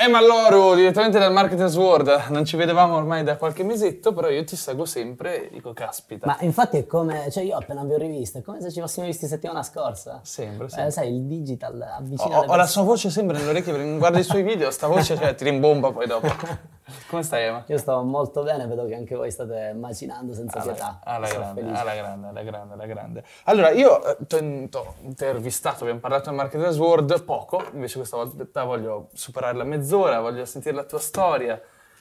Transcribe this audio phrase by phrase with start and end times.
[0.00, 2.26] Emma Loru, direttamente dal Marketers World.
[2.28, 6.24] Non ci vedevamo ormai da qualche mesetto, però io ti seguo sempre e dico, caspita.
[6.24, 9.06] Ma infatti è come, cioè io appena vi ho rivisto, è come se ci fossimo
[9.06, 10.20] visti settimana scorsa.
[10.22, 10.78] Sembra, sì.
[10.78, 14.22] Eh, sai, il digital avvicina Ho, ho la sua voce sempre nelle orecchie, guarda i
[14.22, 16.28] suoi video, sta voce cioè, ti rimbomba poi dopo.
[17.08, 17.64] Come stai Emma?
[17.66, 21.00] Io sto molto bene, vedo che anche voi state macinando senza pietà.
[21.04, 23.24] Alla grande, alla grande, alla grande, alla grande.
[23.44, 29.08] Allora, io ti ho intervistato, abbiamo parlato del Marketers World poco, invece questa volta voglio
[29.12, 31.60] superare la mezz'ora, voglio sentire la tua storia.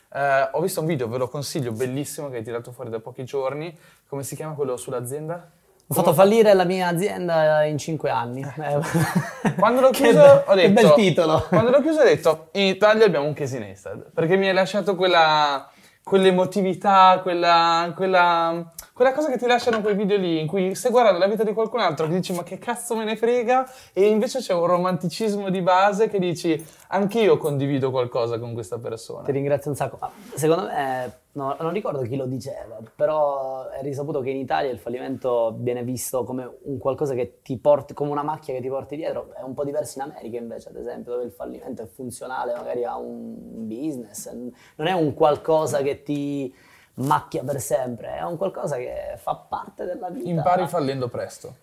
[0.09, 3.25] Eh, ho visto un video, ve lo consiglio, bellissimo, che hai tirato fuori da pochi
[3.25, 3.77] giorni.
[4.07, 5.51] Come si chiama quello sull'azienda?
[5.89, 8.41] Ho fatto fallire la mia azienda in cinque anni.
[8.41, 11.45] Eh, Quando l'ho che chiuso, be- ho detto, Che bel titolo.
[11.47, 15.69] Quando l'ho chiuso ho detto, in Italia abbiamo un casinista, perché mi hai lasciato quella,
[16.03, 21.19] quell'emotività, quella, quella, quella cosa che ti lasciano quei video lì, in cui stai guardando
[21.19, 24.39] la vita di qualcun altro che dici ma che cazzo me ne frega, e invece
[24.39, 29.21] c'è un romanticismo di base che dici anch'io condivido qualcosa con questa persona.
[29.23, 29.99] Ti ringrazio un sacco.
[30.01, 34.71] Ma secondo me, no, non ricordo chi lo diceva, però è risaputo che in Italia
[34.71, 38.67] il fallimento viene visto come un qualcosa che ti porti, come una macchia che ti
[38.67, 39.31] porti dietro.
[39.35, 42.83] È un po' diverso in America invece, ad esempio, dove il fallimento è funzionale magari
[42.83, 46.51] a un business, non è un qualcosa che ti
[46.97, 50.29] macchia per sempre, è un qualcosa che fa parte della vita.
[50.29, 51.55] Impari fallendo presto.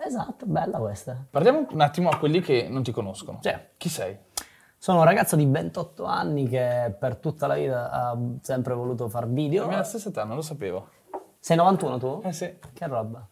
[0.00, 1.16] Esatto, bella questa.
[1.28, 3.40] Parliamo un attimo a quelli che non ti conoscono.
[3.42, 3.52] Sì.
[3.76, 4.16] Chi sei?
[4.78, 9.28] Sono un ragazzo di 28 anni che per tutta la vita ha sempre voluto far
[9.28, 9.64] video.
[9.64, 10.88] La mia stessa età, non lo sapevo.
[11.40, 12.20] Sei 91 tu?
[12.24, 12.58] Eh sì.
[12.72, 13.26] Che roba.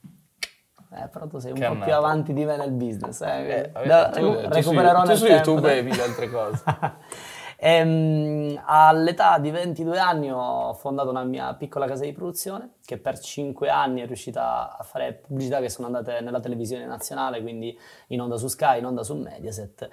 [0.92, 3.20] Eh, però tu sei un Che po' più avanti di me nel business.
[3.20, 3.48] Eh.
[3.48, 6.31] Eh, vabbè, Da- tu- tu recupererò su, nel tu su tempo, YouTube vedi le altre
[6.31, 6.62] cose.
[7.59, 13.19] Ehm, all'età di 22 anni ho fondato una mia piccola casa di produzione che per
[13.19, 17.77] 5 anni è riuscita a fare pubblicità che sono andate nella televisione nazionale, quindi
[18.09, 19.89] in onda su Sky, in onda su Mediaset.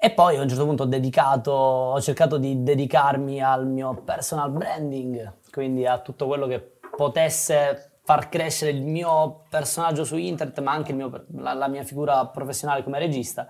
[0.00, 4.50] E poi a un certo punto ho dedicato, ho cercato di dedicarmi al mio personal
[4.50, 6.60] branding, quindi a tutto quello che
[6.94, 12.24] potesse far crescere il mio personaggio su internet, ma anche mio- la, la mia figura
[12.26, 13.48] professionale come regista.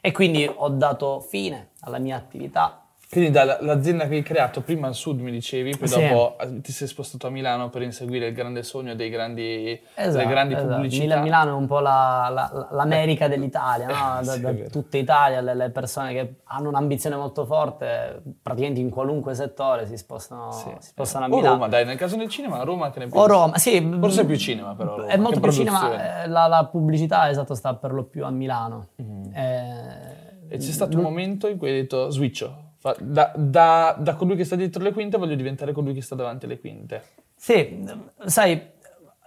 [0.00, 2.85] E quindi ho dato fine alla mia attività.
[3.08, 6.00] Quindi dall'azienda che hai creato prima al sud mi dicevi, poi Sì.
[6.08, 9.80] dopo eh, ti sei spostato a Milano per inseguire il grande sogno dei grandi, delle
[9.94, 10.72] Esatto, grandi esatto.
[10.74, 11.14] pubblicità.
[11.14, 13.86] Mil- Milano è un po' la- la- l'America dell'Italia,
[14.18, 14.24] no?
[14.24, 19.34] da, Sì, da tutta Italia le, persone che hanno un'ambizione molto forte, praticamente in qualunque
[19.34, 20.68] settore si spostano, Sì.
[20.80, 21.54] si spostano a O Milano.
[21.54, 23.18] Roma, dai, nel caso del cinema, Roma che ne pensi?
[23.18, 23.96] O Roma, sì.
[24.00, 27.30] Forse è più cinema però Roma, È molto che più cinema, eh, la, la pubblicità
[27.30, 28.88] esatto sta per lo più a Milano.
[29.00, 29.32] Mm-hmm.
[29.32, 32.64] Eh, E c'è stato un momento in cui hai detto switcho,
[33.00, 36.44] da, da- da colui che sta dietro le quinte voglio diventare colui che sta davanti
[36.44, 37.02] alle quinte.
[37.34, 37.84] Sì,
[38.24, 38.74] sai,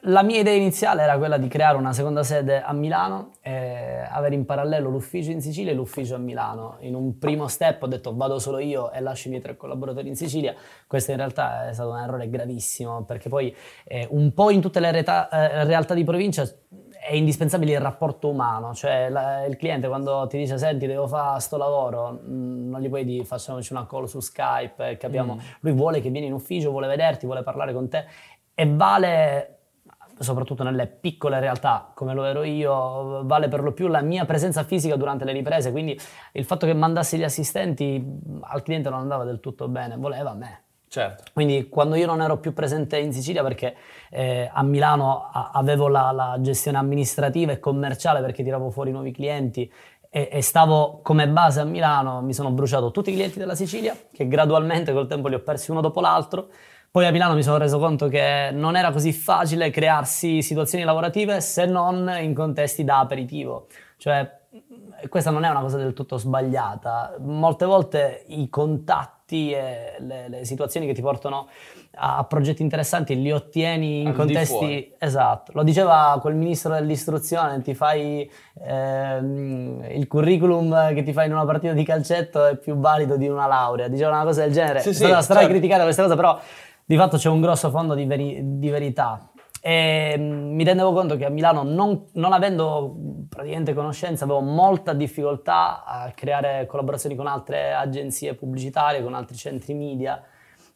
[0.03, 4.35] la mia idea iniziale era quella di creare una seconda sede a Milano e avere
[4.35, 6.77] in parallelo l'ufficio in Sicilia e l'ufficio a Milano.
[6.81, 10.07] In un primo step ho detto vado solo io e lascio i miei tre collaboratori
[10.07, 10.55] in Sicilia.
[10.87, 13.53] Questo in realtà è stato un errore gravissimo perché poi
[13.83, 16.47] eh, un po' in tutte le realtà, eh, realtà di provincia
[17.09, 21.39] è indispensabile il rapporto umano, cioè la- il cliente quando ti dice senti devo fare
[21.39, 25.73] sto lavoro, mh, non gli puoi dire facciamoci una call su Skype e capiamo, lui
[25.73, 28.05] vuole che vieni in ufficio, vuole vederti, vuole parlare con te.
[28.53, 29.55] E vale
[30.19, 34.63] soprattutto nelle piccole realtà come lo ero io, vale per lo più la mia presenza
[34.63, 35.97] fisica durante le riprese, quindi
[36.33, 40.33] il fatto che mandassi gli assistenti mh, al cliente non andava del tutto bene, voleva
[40.33, 40.63] me.
[40.89, 41.23] Certo.
[41.33, 43.75] Quindi quando io non ero più presente in Sicilia perché
[44.09, 49.11] eh, a Milano a- avevo la, la gestione amministrativa e commerciale perché tiravo fuori nuovi
[49.11, 49.71] clienti
[50.09, 53.95] e, e stavo come base a Milano, mi sono bruciato tutti i clienti della Sicilia
[54.11, 56.49] che gradualmente col tempo li ho persi uno dopo l'altro.
[56.89, 61.39] Poi a Milano mi sono reso conto che non era così facile crearsi situazioni lavorative
[61.39, 63.67] se non in contesti da aperitivo.
[63.97, 64.39] Cioè,
[65.07, 67.15] questa non è una cosa del tutto sbagliata.
[67.19, 71.47] Molte volte i contatti e le, le situazioni che ti portano
[71.95, 74.93] a, progetti interessanti li ottieni in Al contesti...
[74.97, 78.29] Esatto, lo diceva quel ministro dell'istruzione, ti fai
[78.63, 83.27] ehm, il curriculum che ti fai in una partita di calcetto è più valido di
[83.27, 84.79] una laurea, diceva una cosa del genere.
[84.79, 85.47] Sì, sì, stra certo.
[85.47, 86.39] criticata questa cosa, però
[86.89, 89.28] di fatto c'è un grosso fondo di, veri- di verità.
[89.61, 92.95] E mm, mi rendevo conto che a Milano, non, non avendo
[93.27, 99.73] praticamente conoscenza, avevo molta difficoltà a creare collaborazioni con altre agenzie pubblicitarie, con altri centri
[99.73, 100.23] media.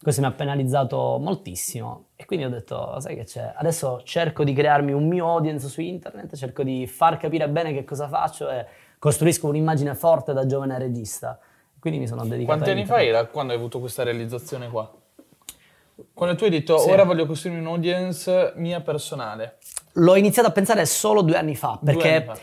[0.01, 4.51] Questo mi ha penalizzato moltissimo e quindi ho detto, sai che c'è, adesso cerco di
[4.51, 8.65] crearmi un mio audience su internet, cerco di far capire bene che cosa faccio e
[8.99, 11.39] costruisco un'immagine forte da giovane regista.
[11.79, 14.89] Quindi mi sono dedicato Quanti anni fa era quando hai avuto questa realizzazione qua?
[16.13, 16.89] Quando tu hai detto Sì.
[16.89, 19.57] ora voglio costruire un'audience mia personale.
[19.93, 22.37] L'ho iniziato a pensare solo due anni fa, perché anni fa.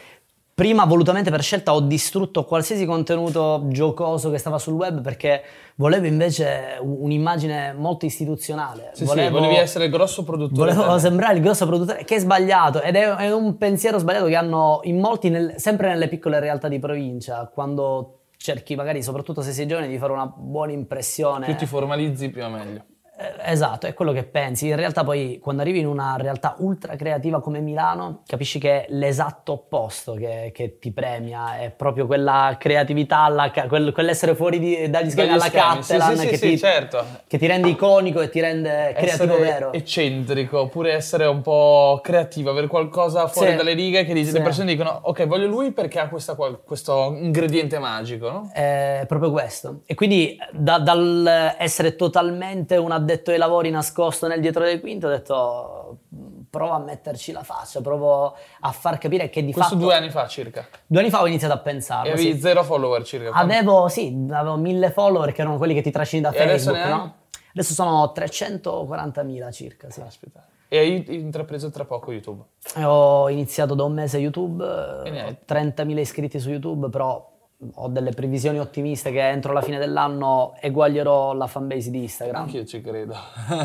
[0.55, 5.43] prima volutamente per scelta ho distrutto qualsiasi contenuto giocoso che stava sul web perché
[5.77, 8.91] volevo invece un- un'immagine molto istituzionale.
[8.93, 10.73] Sì, volevo, sì, volevi essere il grosso produttore.
[10.75, 14.37] volevo sembrare il grosso produttore, che è sbagliato ed è, è un pensiero sbagliato che
[14.37, 19.53] hanno in molti, nel- sempre nelle piccole realtà di provincia, quando cerchi magari, soprattutto se
[19.53, 21.47] sei giovane, di fare una buona impressione.
[21.47, 22.85] Più ti formalizzi, più è meglio.
[23.21, 24.69] Eh, Esatto, è quello che pensi.
[24.69, 28.87] In realtà poi quando arrivi in una realtà ultra creativa come Milano, capisci che è
[28.91, 34.59] l'esatto opposto che, che ti premia, è proprio quella creatività, la ca- quel- quell'essere fuori
[34.59, 37.05] di- dagli schemi alla Catalan sì, sì, che, sì, ti, certo.
[37.27, 39.73] che ti rende iconico e ti rende creativo essere vero.
[39.73, 44.67] eccentrico, oppure essere un po' creativo, avere qualcosa fuori dalle righe che dice- le persone
[44.71, 46.35] dicono ok voglio lui perché ha questa
[46.65, 48.51] questo ingrediente magico, no?
[48.53, 49.81] È proprio questo.
[49.87, 55.07] E quindi da- dal essere totalmente un addetto ai lavori nascosto nel dietro del quinto,
[55.07, 55.99] ho detto
[56.51, 59.85] prova a metterci la faccia, provo a far capire che di Questo fatto...
[59.85, 60.67] due anni fa circa.
[60.87, 62.13] Due anni fa ho iniziato a E pensarlo.
[62.13, 62.41] avevi sì.
[62.41, 63.31] zero follower circa.
[63.33, 66.79] Avevo, sì, avevo mille follower che erano quelli che ti trascini da E adesso Facebook,
[66.85, 66.91] hai?
[66.91, 67.15] no?
[67.53, 70.01] Adesso sono 340.000 circa, sì.
[70.01, 70.45] Caspita.
[70.69, 72.43] E hai intrapreso tra poco YouTube.
[72.77, 74.65] E Ho iniziato da un mese YouTube,
[75.05, 77.29] E eh, 30.000 iscritti su YouTube, però
[77.75, 82.43] ho delle previsioni ottimiste che entro la fine dell'anno eguaglierò la fanbase di Instagram.
[82.43, 83.15] Anch'io ci credo.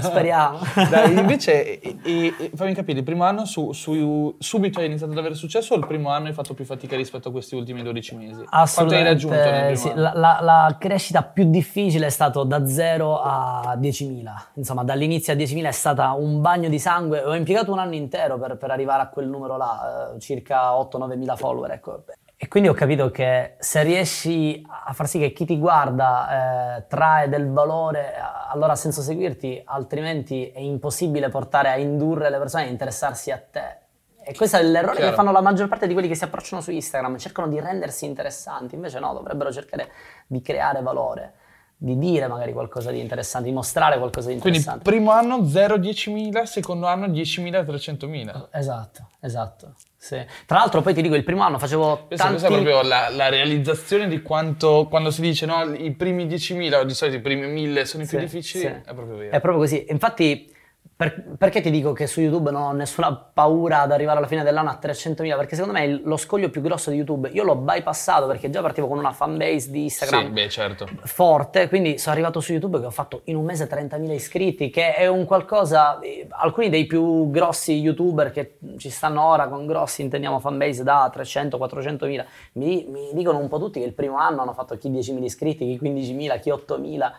[0.01, 0.59] Speriamo.
[0.89, 5.17] Dai, invece, e- e- fammi capire, il primo anno su, su- subito hai iniziato ad
[5.17, 8.15] avere successo o il primo anno hai fatto più fatica rispetto a questi ultimi 12
[8.15, 8.31] mesi?
[8.33, 9.91] Quanto hai Assolutamente raggiunto nel sì.
[9.95, 14.23] La, la- la crescita più difficile è stato da 0 a 10.000.
[14.55, 17.23] Insomma, dall'inizio a 10.000 è stata un bagno di sangue.
[17.23, 21.17] Ho impiegato un anno intero per, per arrivare a quel numero là, eh, circa 8-9
[21.17, 21.71] mila follower.
[21.71, 22.03] Ecco.
[22.37, 26.87] E quindi ho capito che se riesci a far sì che chi ti guarda eh,
[26.87, 28.13] trae del valore,
[28.49, 33.39] allora ha senso seguirti, altrimenti è impossibile portare a indurre le persone a interessarsi a
[33.39, 33.77] te.
[34.21, 35.09] E questo è l'errore Chiaro.
[35.11, 38.05] che fanno la maggior parte di quelli che si approcciano su Instagram, cercano di rendersi
[38.05, 39.91] interessanti, invece no, dovrebbero cercare
[40.27, 41.33] di creare valore,
[41.77, 44.89] di dire magari qualcosa di interessante, di mostrare qualcosa di Quindi interessante.
[44.89, 48.47] primo anno 0-10.000, secondo anno 10.000-300.000.
[48.51, 49.73] Esatto, esatto.
[49.97, 50.23] Sì.
[50.45, 52.39] Tra l'altro poi ti dico, il primo anno facevo Questa, tanti...
[52.39, 56.75] questa è proprio la, la realizzazione di quanto, quando si dice no, i primi 10.000
[56.75, 58.67] o di solito i primi 1.000 sono i più Sì, difficili, sì.
[58.67, 59.31] è proprio vero.
[59.35, 59.85] È proprio così.
[59.89, 60.51] Infatti,
[60.97, 64.43] per- perché ti dico che su YouTube non ho nessuna paura ad arrivare alla fine
[64.43, 65.35] dell'anno a 300.000?
[65.35, 68.61] Perché secondo me il- lo scoglio più grosso di YouTube, io l'ho bypassato perché già
[68.61, 70.87] partivo con una fanbase di Instagram Sì, beh, certo.
[71.03, 74.93] forte, quindi sono arrivato su YouTube che ho fatto in un mese 30.000 iscritti, che
[74.95, 80.01] è un qualcosa, eh, alcuni dei più grossi YouTuber che ci stanno ora con grossi,
[80.01, 84.53] intendiamo fanbase da 300-400.000, mi, mi dicono un po' tutti che il primo anno hanno
[84.53, 87.11] fatto chi 10.000 iscritti, chi 15.000, chi 8.000,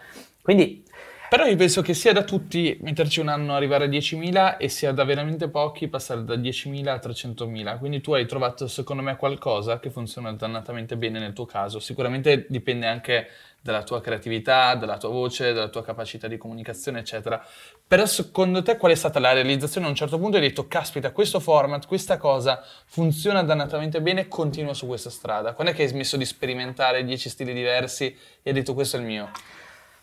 [0.42, 0.84] quindi
[1.28, 4.92] Però io penso che sia da tutti metterci un anno arrivare a 10.000 e sia
[4.92, 7.78] da veramente pochi passare da 10.000 a 300.000.
[7.78, 11.80] Quindi tu hai trovato secondo me qualcosa che funziona dannatamente bene nel tuo caso.
[11.80, 13.28] Sicuramente dipende anche
[13.60, 17.44] dalla tua creatività, dalla tua voce, dalla tua capacità di comunicazione, eccetera.
[17.84, 19.86] Però secondo te qual è stata la realizzazione?
[19.86, 24.74] A un certo punto hai detto, caspita, questo format, questa cosa funziona dannatamente bene, continua
[24.74, 25.54] su questa strada.
[25.54, 29.00] Quando è che hai smesso di sperimentare 10 stili diversi e hai detto questo è
[29.00, 29.30] il mio?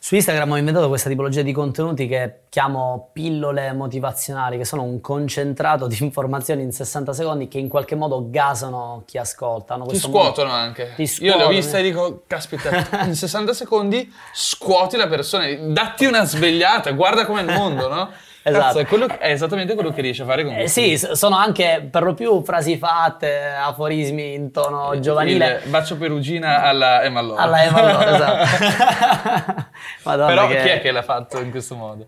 [0.05, 4.99] Su Instagram ho inventato questa tipologia di contenuti che chiamo pillole motivazionali, che sono un
[4.99, 9.79] concentrato di informazioni in 60 secondi che in qualche modo gasano chi ascolta.
[9.87, 10.91] Ti scuotono modo- anche.
[10.97, 11.37] Ti Io scuotono.
[11.37, 16.91] le ho viste e dico, caspita, in 60 secondi scuoti la persona, datti una svegliata,
[16.91, 18.11] guarda com'è il mondo, no?
[18.45, 18.79] Esatto.
[18.79, 20.81] È, quello- è esattamente quello che riesci a fare con Eh, questo.
[20.81, 25.61] sì, s- sono anche per lo più frasi fatte, aforismi in tono giovanile.
[25.63, 27.41] Il bacio perugina alla Emma Lore.
[27.41, 29.65] Alla Emma Lore, esatto.
[30.03, 32.07] Madonna, Però che- chi è che l'ha fatto in questo modo?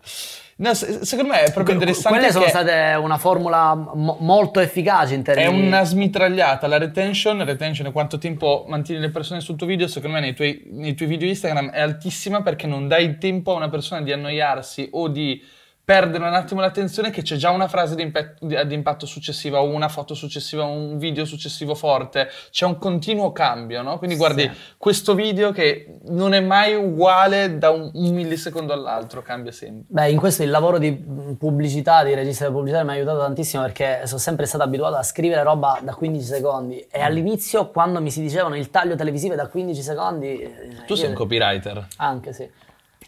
[0.57, 5.13] No, se- secondo me è proprio interessante Quelle sono state una formula mo- molto efficace
[5.13, 5.67] in è termini...
[5.67, 6.67] una smitragliata.
[6.67, 10.33] La retention, retention è quanto tempo mantieni le persone sul tuo video, secondo me nei
[10.33, 14.13] tuoi, nei tuoi video Instagram è altissima perché non dai tempo a una persona di
[14.13, 15.43] annoiarsi o di
[15.85, 20.63] perdere un attimo l'attenzione che c'è già una frase di, impatto successiva una foto successiva
[20.63, 23.99] un video successivo forte, c'è un continuo cambio, no?
[23.99, 29.51] Quindi guardi questo video che non è mai uguale da un, un millisecondo all'altro, cambia
[29.51, 29.85] sempre.
[29.87, 30.91] Beh, in questo il lavoro di
[31.37, 35.43] pubblicità, di regista pubblicitario mi ha aiutato tantissimo perché sono sempre stato abituato a scrivere
[35.43, 39.47] roba da 15 secondi e all'inizio quando mi si dicevano il taglio televisivo è da
[39.47, 40.39] 15 secondi...
[40.39, 41.87] eh, Tu sei un copywriter.
[41.97, 42.49] Anche sì.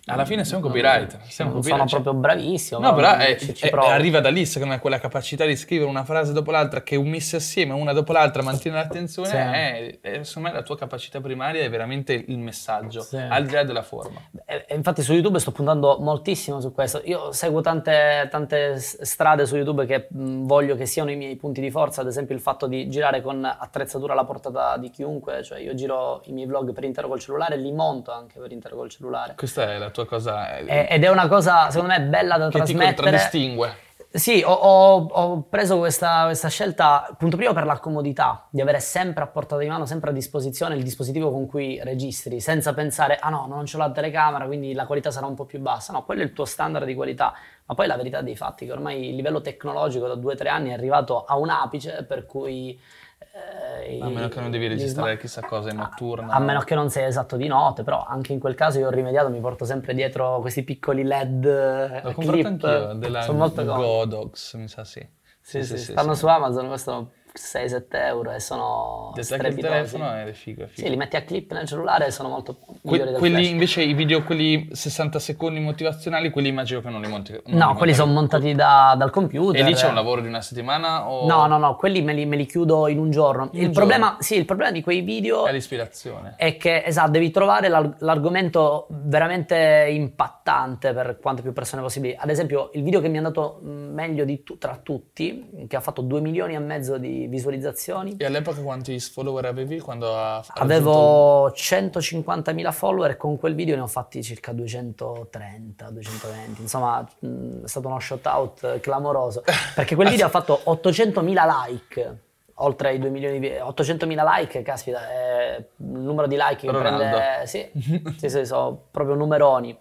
[0.05, 1.19] Alla fine sei un copywriter.
[1.27, 1.89] Sei un copywriter.
[1.89, 2.79] sono proprio bravissimo.
[2.79, 5.89] No, però è- ci, ci è- arriva da lì, secondo me, quella capacità di scrivere
[5.89, 9.35] una frase dopo l'altra che unisse assieme, una dopo l'altra, mantiene l'attenzione, Sì.
[9.35, 13.17] è, è- secondo me la tua capacità primaria è veramente il messaggio, Sì.
[13.17, 14.19] al di là della forma.
[14.45, 17.01] E- e infatti su YouTube sto puntando moltissimo su questo.
[17.05, 21.59] Io seguo tante, tante strade su YouTube che mh, voglio che siano i miei punti
[21.61, 25.59] di forza, ad esempio il fatto di girare con attrezzatura alla portata di chiunque, cioè
[25.59, 28.89] io giro i miei vlog per intero col cellulare, li monto anche per intero col
[28.89, 29.33] cellulare.
[29.35, 32.45] Questa è la tua cosa eh, E- ed è una cosa secondo me bella da
[32.49, 32.93] che ti trasmettere.
[32.95, 33.75] contraddistingue.
[34.09, 38.79] Sì, ho, ho- ho preso questa, questa scelta, punto primo per la comodità, di avere
[38.79, 43.17] sempre a portata di mano, sempre a disposizione il dispositivo con cui registri, senza pensare,
[43.19, 45.91] ah no, non c'ho la telecamera, quindi la qualità sarà un po' più bassa.
[45.91, 47.33] No, quello è il tuo standard di qualità.
[47.65, 50.35] Ma poi la verità dei fatti è che ormai il livello tecnologico da due o
[50.37, 52.79] tre anni è arrivato a un apice per cui...
[53.19, 56.31] eh, A meno che non devi registrare sma- chissà cosa in notturna.
[56.33, 58.91] a meno che non sei esatto di notte, però anche in quel caso io ho
[58.91, 63.25] rimediato, mi porto sempre dietro questi piccoli LED eh, L'ho comprato anch'io, della.
[63.63, 65.05] Godox, mi sa sì.
[65.41, 70.31] Sì, sì, stanno su Amazon, costano 6-7 euro e sono Detto anche il telefono è
[70.33, 70.85] figo, è figo.
[70.85, 74.23] Sì, li metti a clip nel cellulare e sono molto Que- quelli invece, i video,
[74.23, 77.31] quelli 60 secondi motivazionali, quelli immagino che non li monti.
[77.31, 77.93] non li No, quelli montare.
[77.93, 79.61] sono montati da- dal computer.
[79.61, 82.25] E lì c'è un lavoro di una settimana o No, no, no, quelli me li,
[82.25, 83.49] me li chiudo in un giorno.
[83.53, 86.33] In il, un problema, sì, il problema di quei video è l'ispirazione?
[86.37, 92.15] è che, esatto, devi trovare l'ar- l'argomento veramente impattante per quante più persone possibili.
[92.17, 95.79] Ad esempio, il video che mi è andato meglio di tu- tra tutti, che ha
[95.79, 100.43] fatto 2 milioni e mezzo di visualizzazioni, E all'epoca quanti follower avevi quando ha ha
[100.55, 106.61] raggiunto- Avevo 150.000 follower e con quel video ne ho fatti circa 230, 220.
[106.61, 109.43] Insomma, mh, è stato uno shot out clamoroso.
[109.75, 112.17] Perché quel video ha fatto 800.000 like.
[112.59, 117.43] Oltre ai 2 milioni di 800.000 like, caspita, è il numero di like che prende.
[117.45, 117.69] Sì,
[118.17, 119.77] sì, sì, sono proprio numeroni.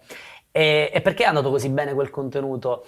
[0.51, 2.85] E, e perché è andato così bene quel contenuto?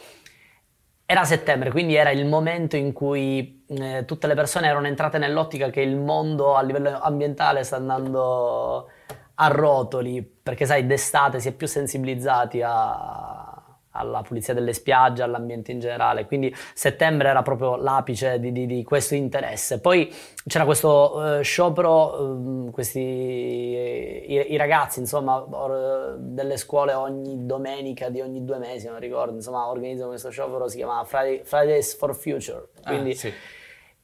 [1.12, 5.72] Era settembre, quindi era il momento in cui eh, tutte le persone erano entrate nell'ottica
[5.72, 8.88] che il mondo a livello ambientale sta andando
[9.34, 13.49] a rotoli, perché sai, d'estate si è più sensibilizzati a-
[13.92, 18.84] alla pulizia delle spiagge, all'ambiente in generale, quindi settembre era proprio l'apice di, di- di
[18.84, 19.80] questo interesse.
[19.80, 20.14] Poi
[20.46, 28.10] c'era questo eh, sciopero, ehm, questi, i, i ragazzi, insomma, or- delle scuole ogni domenica
[28.10, 32.16] di ogni due mesi, non ricordo, insomma, organizzano questo sciopero, si chiama Friday- Fridays for
[32.16, 33.32] Future, Ah, quindi sì.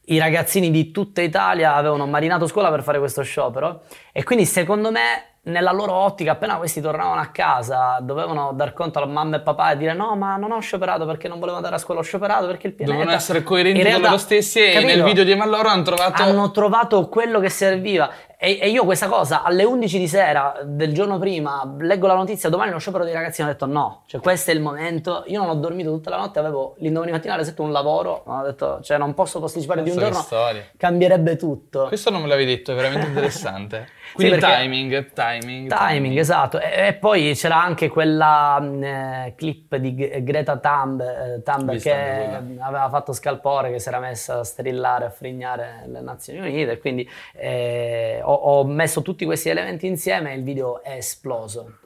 [0.05, 4.91] i ragazzini di tutta Italia avevano marinato scuola per fare questo sciopero e quindi secondo
[4.91, 9.39] me nella loro ottica appena questi tornavano a casa dovevano dar conto alla mamma e
[9.41, 12.03] papà e dire no ma non ho scioperato perché non volevo andare a scuola ho
[12.03, 14.87] scioperato perché il pianeta Dovevano essere coerenti In con realtà, loro stessi e capito?
[14.93, 16.21] nel video di Emalloro hanno trovato...
[16.23, 20.93] hanno trovato quello che serviva e, e io questa cosa alle 11 di sera del
[20.93, 24.51] giorno prima leggo la notizia domani lo sciopero dei ragazzini ho detto no cioè questo
[24.51, 27.61] è il momento io non ho dormito tutta la notte avevo l'indomani mattina alle 7
[27.61, 30.65] un lavoro ho detto cioè non posso posticipare di un giorno storia.
[30.75, 33.87] cambierebbe tutto Questo non me l'avevi detto, è veramente interessante.
[34.13, 36.59] Quindi perché- timing, timing, Timing, esatto.
[36.59, 42.25] E, e poi c'era anche quella mh, eh, clip di Greta Thunberg, eh, Vista che
[42.29, 42.65] quella.
[42.65, 46.77] aveva fatto scalpore, che si era messa a strillare, a frignare le Nazioni Unite.
[46.79, 51.79] Quindi eh, ho, ho messo tutti questi elementi insieme e il video è esploso.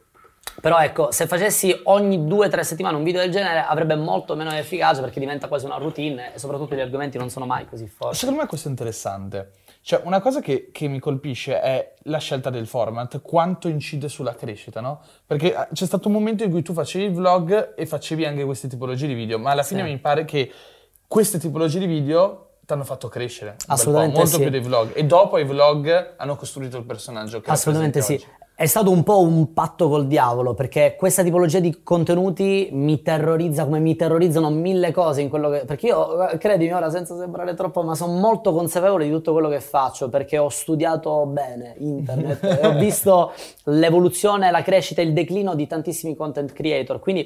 [0.62, 4.36] Però ecco, se facessi ogni due o tre settimane un video del genere avrebbe molto
[4.36, 7.88] meno efficacia perché diventa quasi una routine e soprattutto gli argomenti non sono mai così
[7.88, 8.18] forti.
[8.18, 9.52] Secondo me questo è interessante.
[9.82, 14.36] Cioè, una cosa che, che mi colpisce è la scelta del format, quanto incide sulla
[14.36, 15.02] crescita, no?
[15.26, 18.44] Perché eh, c'è stato un momento in cui tu facevi il vlog e facevi anche
[18.44, 19.90] queste tipologie di video, ma alla fine Sì.
[19.90, 20.52] mi pare che
[21.08, 24.42] queste tipologie di video ti hanno fatto crescere Assolutamente molto sì.
[24.42, 24.92] più dei vlog.
[24.94, 28.14] E dopo i vlog hanno costruito il personaggio che Assolutamente sì.
[28.14, 28.28] oggi.
[28.60, 33.64] È stato un po' un patto col diavolo perché questa tipologia di contenuti mi terrorizza
[33.64, 35.64] come mi terrorizzano mille cose in quello che...
[35.64, 39.48] Perché io, eh, credimi ora senza sembrare troppo, ma sono molto consapevole di tutto quello
[39.48, 43.32] che faccio perché ho studiato bene internet e ho visto
[43.64, 47.00] l'evoluzione, la crescita, il declino di tantissimi content creator.
[47.00, 47.26] Quindi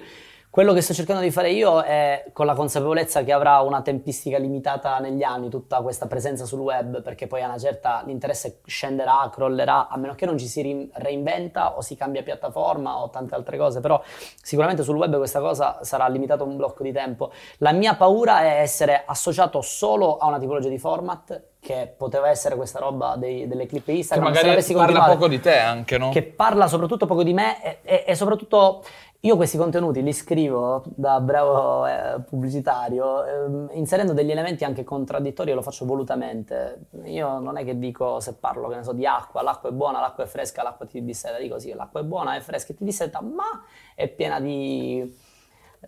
[0.54, 4.38] quello che sto cercando di fare io è con la consapevolezza che avrà una tempistica
[4.38, 9.32] limitata negli anni tutta questa presenza sul web, perché poi a una certa l'interesse scenderà,
[9.34, 13.58] crollerà, a meno che non ci si reinventa o si cambia piattaforma o tante altre
[13.58, 14.00] cose, però
[14.44, 17.32] sicuramente sul web questa cosa sarà limitata a un blocco di tempo.
[17.58, 22.56] La mia paura è essere associato solo a una tipologia di format che poteva essere
[22.56, 24.34] questa roba dei- delle clip Che Instagram.
[24.34, 26.10] se magari parla poco di te anche, no?
[26.10, 28.84] che parla soprattutto poco di me e, e- e soprattutto
[29.26, 35.52] io questi contenuti li scrivo da bravo eh, pubblicitario ehm, inserendo degli elementi anche contraddittori
[35.52, 36.88] e lo faccio volutamente.
[37.06, 40.02] Io non è che dico se parlo che ne so di acqua, l'acqua è buona,
[40.02, 42.84] l'acqua è fresca, l'acqua ti disseta, dico sì, l'acqua è buona, è fresca e ti
[42.84, 43.64] disseta, ma
[43.96, 45.00] è piena di...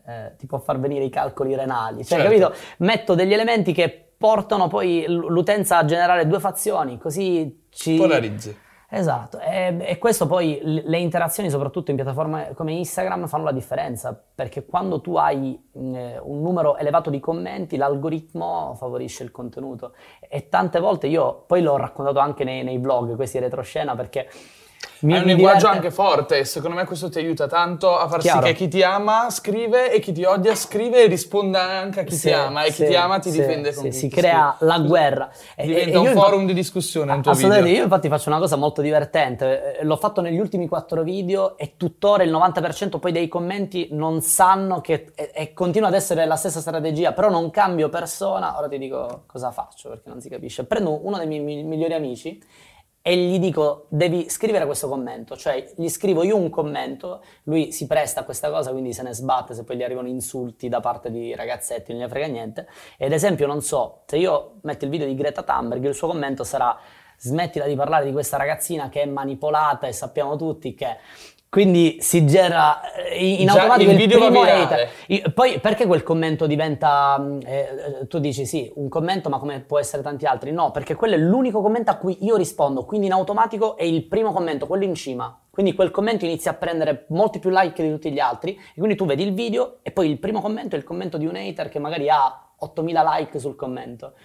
[0.05, 2.39] eh, ti può far venire i calcoli renali, cioè Certo.
[2.39, 2.53] capito?
[2.77, 7.97] Metto degli elementi che portano poi l'utenza a generare due fazioni, così ci...
[7.97, 8.63] Polarizzi.
[8.97, 14.17] Esatto, e, e questo poi le interazioni, soprattutto in piattaforme come Instagram, fanno la differenza,
[14.33, 19.95] perché quando tu hai mh, eh, un numero elevato di commenti, l'algoritmo favorisce il contenuto.
[20.21, 24.29] E tante volte io, poi l'ho raccontato anche nei, nei vlog, questi retroscena, perché
[25.05, 28.07] mi, Hai un mi linguaggio diverte- anche forte secondo me questo ti aiuta tanto a
[28.07, 28.45] far Chiaro.
[28.45, 32.03] sì che chi ti ama scrive e chi ti odia scrive e risponda anche a
[32.03, 33.95] chi Sì, ti ama e chi sì, ti ama ti sì, difende sì, con chi
[33.95, 35.29] si crea la guerra.
[35.55, 37.83] Diventa e un forum infa- di discussione un tuo Assolutamente, video.
[37.83, 41.73] io infatti faccio una cosa molto divertente, Eh, l'ho fatto negli ultimi quattro video e
[41.77, 46.35] tuttora il 90% poi dei commenti non sanno che e, e continua ad essere la
[46.35, 50.65] stessa strategia, però non cambio persona, ora ti dico cosa faccio perché non si capisce.
[50.65, 52.41] Prendo uno dei miei mi- migliori amici
[53.07, 57.85] e gli dico devi scrivere questo commento, cioè gli scrivo io un commento, lui si
[57.85, 61.11] presta a questa cosa, quindi se ne sbatte se poi gli arrivano insulti da parte
[61.11, 62.67] di ragazzetti, non gli frega niente.
[62.97, 66.43] Ed esempio, non so, se io metto il video di Greta Thunberg, il suo commento
[66.43, 66.75] sarà
[67.17, 70.97] smettila di parlare di questa ragazzina che è manipolata e sappiamo tutti che...
[71.47, 75.31] Quindi si genera eh, in automatico il il, primo hater.
[75.33, 77.17] Poi perché quel commento diventa...
[77.17, 80.51] mh, eh, tu dici sì, un commento ma come può essere tanti altri?
[80.51, 84.03] No, perché quello è l'unico commento a cui io rispondo, quindi in automatico è il
[84.03, 85.39] primo commento, quello in cima.
[85.49, 88.97] Quindi quel commento inizia a prendere molti più like di tutti gli altri e quindi
[88.97, 91.69] tu vedi il video e poi il primo commento è il commento di un hater
[91.69, 94.15] che magari ha 8000 like sul commento.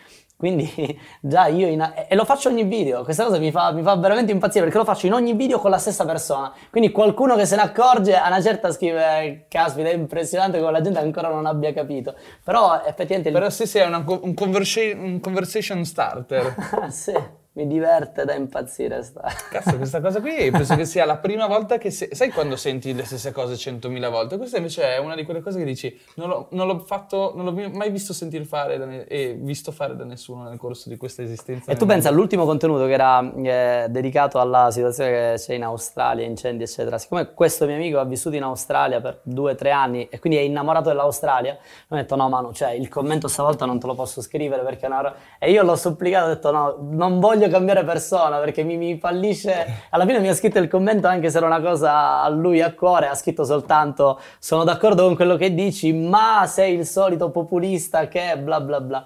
[0.40, 0.72] Quindi
[1.20, 4.32] già io in- e- lo faccio ogni video, questa cosa mi fa, mi fa veramente
[4.32, 6.50] impazzire perché lo faccio in ogni video con la stessa persona.
[6.70, 10.80] Quindi qualcuno che se ne accorge a una certa scrive caspita è impressionante come la
[10.80, 12.14] gente ancora non abbia capito.
[12.42, 16.54] Però effettivamente Però sì, sì, è una un, conversa- un conversation starter.
[16.88, 17.12] sì,
[17.52, 19.22] mi diverte da impazzire sta.
[19.50, 21.90] Cazzo, questa cosa qui penso che sia la prima volta che...
[21.90, 24.36] se- Sai quando senti le stesse cose centomila volte?
[24.36, 27.44] Questa invece è una di quelle cose che dici non l'ho, non l'ho fatto, non
[27.44, 31.22] l'ho mai visto sentire fare ne- e visto fare da nessuno nel corso di questa
[31.22, 31.72] esistenza.
[31.72, 36.24] E tu pensa all'ultimo contenuto che era eh, dedicato alla situazione che c'è in Australia,
[36.24, 40.08] incendi eccetera, siccome questo mio amico ha vissuto in Australia per due o tre anni
[40.08, 43.80] e quindi è innamorato dell'Australia, mi ha detto no Manu, cioè il commento stavolta non
[43.80, 46.76] te lo posso scrivere perché è una ro-" E io l'ho supplicato, ho detto no,
[46.90, 49.86] non voglio cambiare persona perché mi, mi fallisce...
[49.90, 52.72] Alla fine mi ha scritto il commento anche se era una cosa a lui a
[52.74, 58.08] cuore, ha scritto soltanto sono d'accordo con quello che dici, ma sei il solito populista
[58.08, 59.04] che bla bla bla.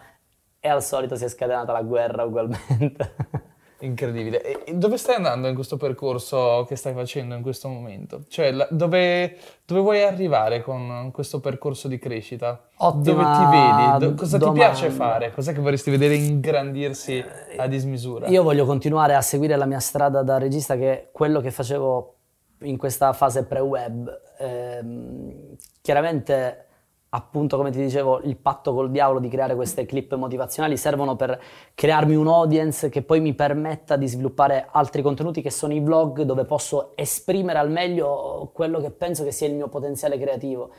[0.59, 3.15] E al solito si è scatenata la guerra ugualmente.
[3.81, 4.65] Incredibile.
[4.65, 8.23] E dove stai andando in questo percorso che stai facendo in questo momento?
[8.29, 12.69] Cioè, la- dove, dove vuoi arrivare con questo percorso di crescita?
[12.77, 13.57] Ottima dove ti
[13.99, 13.99] vedi?
[14.13, 14.65] Do- cosa ti domanda.
[14.67, 15.33] piace fare?
[15.33, 17.23] Cos'è che vorresti vedere ingrandirsi
[17.57, 18.29] a dismisura?
[18.29, 22.15] Io voglio continuare a seguire la mia strada da regista, che è quello che facevo
[22.63, 24.21] in questa fase pre-web.
[24.39, 26.67] Ehm, chiaramente,
[27.15, 31.41] appunto, come ti dicevo, il patto col diavolo di creare queste clip motivazionali servono per
[31.75, 36.23] crearmi un audience che poi mi permetta di sviluppare altri contenuti che sono i vlog,
[36.23, 40.71] dove posso esprimere al meglio quello che penso che sia il mio potenziale creativo.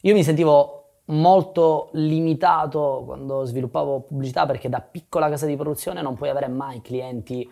[0.00, 6.14] Io mi sentivo molto limitato quando sviluppavo pubblicità perché da piccola casa di produzione non
[6.14, 7.46] puoi avere mai clienti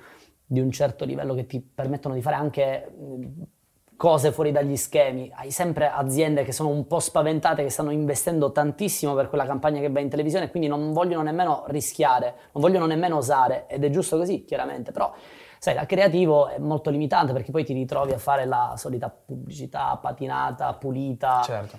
[0.47, 2.91] di un certo livello che ti permettono di fare anche
[4.03, 5.31] cose fuori dagli schemi.
[5.33, 9.79] Hai sempre aziende che sono un po' spaventate, che stanno investendo tantissimo per quella campagna
[9.79, 13.91] che va in televisione quindi non vogliono nemmeno rischiare, non vogliono nemmeno osare ed è
[13.91, 15.15] giusto così, chiaramente, però
[15.57, 19.97] sai, da creativo è molto limitante perché poi ti ritrovi a fare la solita pubblicità
[20.03, 21.41] patinata, pulita.
[21.45, 21.79] Certo.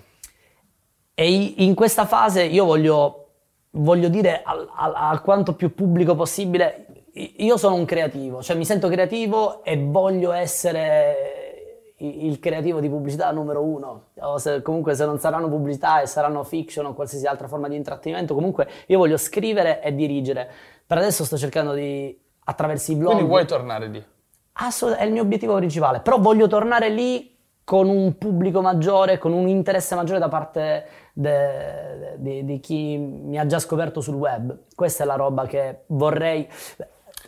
[1.12, 3.32] E in questa fase io voglio,
[3.72, 8.64] voglio dire al, al- al quanto più pubblico possibile, io sono un creativo, cioè mi
[8.64, 11.43] sento creativo e voglio essere
[12.04, 14.06] il creativo di pubblicità numero uno.
[14.20, 17.76] O se- comunque se non saranno pubblicità e saranno fiction o qualsiasi altra forma di
[17.76, 20.50] intrattenimento, comunque io voglio scrivere e dirigere.
[20.86, 23.12] Per adesso sto cercando di, attraverso i blog...
[23.12, 24.04] Quindi vuoi tornare lì?
[24.52, 29.32] Assolut- è il mio obiettivo principale, però voglio tornare lì con un pubblico maggiore, con
[29.32, 34.64] un interesse maggiore da parte di chi mi ha già scoperto sul web.
[34.74, 36.48] Questa è la roba che vorrei...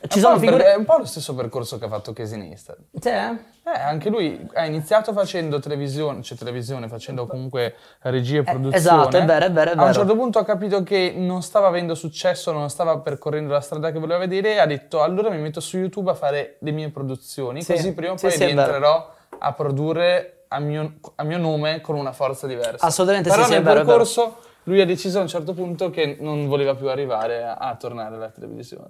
[0.09, 0.73] Ci sono figure...
[0.73, 2.77] È un po' lo stesso percorso che ha fatto Casey Neistat.
[3.01, 3.55] Sì, eh?
[3.67, 8.77] Eh, anche lui ha iniziato facendo televisione, cioè televisione, facendo comunque regia e produzione.
[8.77, 9.93] esatto, è vero, è vero, è A un vero.
[9.93, 13.99] certo punto ha capito che non stava avendo successo, non stava percorrendo la strada che
[13.99, 17.63] voleva vedere e ha detto allora mi metto su YouTube a fare le mie produzioni,
[17.63, 18.53] Sì, così prima o sì, poi sì, vero.
[18.53, 22.87] rientrerò a produrre a mio, a mio nome con una forza diversa.
[22.87, 23.97] Assolutamente Però sì, sì, è nel vero, è vero.
[23.97, 27.75] percorso lui ha deciso a un certo punto che non voleva più arrivare a, a
[27.77, 28.89] tornare alla televisione.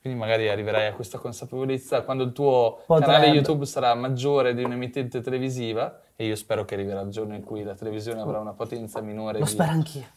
[0.00, 3.12] Quindi magari arriverai a questa consapevolezza quando il tuo Potrebbe.
[3.12, 7.44] canale YouTube sarà maggiore di un'emittente televisiva e io spero che arriverà il giorno in
[7.44, 9.38] cui la televisione avrà una potenza minore.
[9.38, 10.04] Lo di- spero anch'io.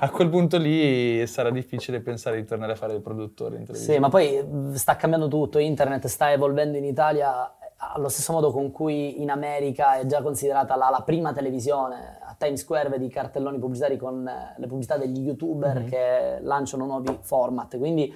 [0.00, 3.94] a quel punto lì sarà difficile pensare di tornare a fare il produttore in televisione.
[3.94, 7.50] Sì, ma poi sta cambiando tutto, internet sta evolvendo in Italia
[7.94, 12.18] allo stesso modo con cui in America è già considerata la, la prima televisione.
[12.22, 15.88] A Times Square vedi cartelloni pubblicitari con eh, le pubblicità degli youtuber Mhm.
[15.88, 18.12] che lanciano nuovi format, quindi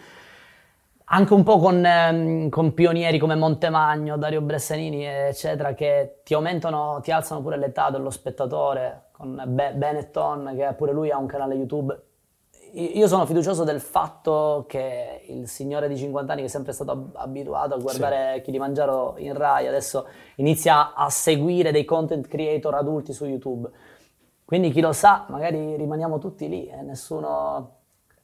[1.14, 7.00] anche un po' con, ehm, con pionieri come Montemagno, Dario Bressanini, eccetera, che ti aumentano,
[7.02, 11.54] ti alzano pure l'età dello spettatore, con Be- Benetton, che pure lui ha un canale
[11.54, 12.00] YouTube.
[12.72, 16.92] Io sono fiducioso del fatto che il signore di 50 anni che è sempre stato
[16.92, 23.12] ab- abituato a guardare Kilimangiaro in Rai, adesso inizia a seguire dei content creator adulti
[23.12, 23.68] su YouTube.
[24.46, 27.80] Quindi chi lo sa, magari rimaniamo tutti lì e nessuno...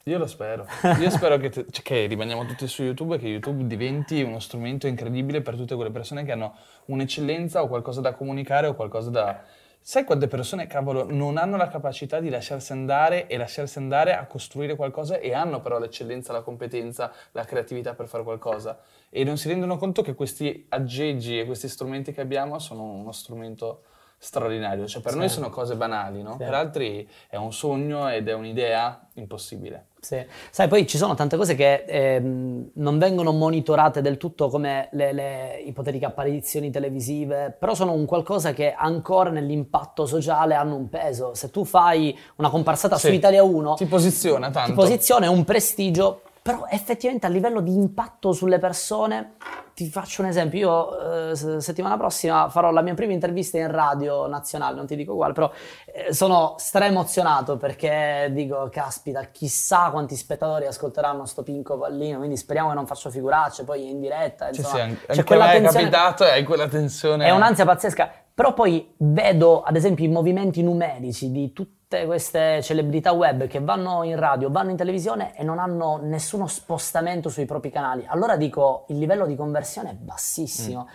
[0.09, 0.67] Io lo spero.
[1.01, 4.41] Io spero che, te- cioè, che rimaniamo tutti su YouTube e che YouTube diventi uno
[4.41, 6.55] strumento incredibile per tutte quelle persone che hanno
[6.87, 9.45] un'eccellenza o qualcosa da comunicare o qualcosa da...
[9.81, 14.27] Sai quante persone, cavolo, non hanno la capacità di lasciarsi andare e lasciarsi andare a
[14.27, 19.37] costruire qualcosa e hanno però l'eccellenza, la competenza, la creatività per fare qualcosa e non
[19.37, 23.83] si rendono conto che questi aggeggi e questi strumenti che abbiamo sono uno strumento
[24.19, 24.87] straordinario.
[24.87, 25.19] Cioè per Sì.
[25.19, 26.33] noi sono cose banali, no?
[26.33, 26.39] Sì.
[26.39, 29.87] Per altri è un sogno ed è un'idea impossibile.
[30.01, 30.25] Sì.
[30.51, 35.13] Sai, poi ci sono tante cose che ehm, non vengono monitorate del tutto come le,
[35.13, 41.35] le ipotetiche apparizioni televisive, però sono un qualcosa che ancora nell'impatto sociale hanno un peso.
[41.35, 43.09] Se tu fai una comparsata Sì.
[43.09, 44.71] su Italia 1, Ti posiziona tanto.
[44.71, 49.35] ti posiziona è un prestigio, però effettivamente a livello di impatto sulle persone,
[49.75, 54.27] ti faccio un esempio, io eh, settimana prossima farò la mia prima intervista in radio
[54.27, 55.53] nazionale, non ti dico quale, però
[55.85, 62.71] eh, sono stra-emozionato perché dico, caspita, chissà quanti spettatori ascolteranno sto pinco pallino, quindi speriamo
[62.71, 66.25] che non faccio figuracce, poi in diretta, insomma, sì, anche, c'è anche quella è capitato
[66.25, 67.27] e hai quella tensione.
[67.27, 71.53] è un'ansia pazzesca, però poi vedo ad esempio i movimenti numerici di
[71.89, 76.47] tutte queste celebrità web che vanno in radio, vanno in televisione e non hanno nessuno
[76.47, 78.05] spostamento sui propri canali.
[78.07, 80.87] Allora dico, il livello di conversione è bassissimo.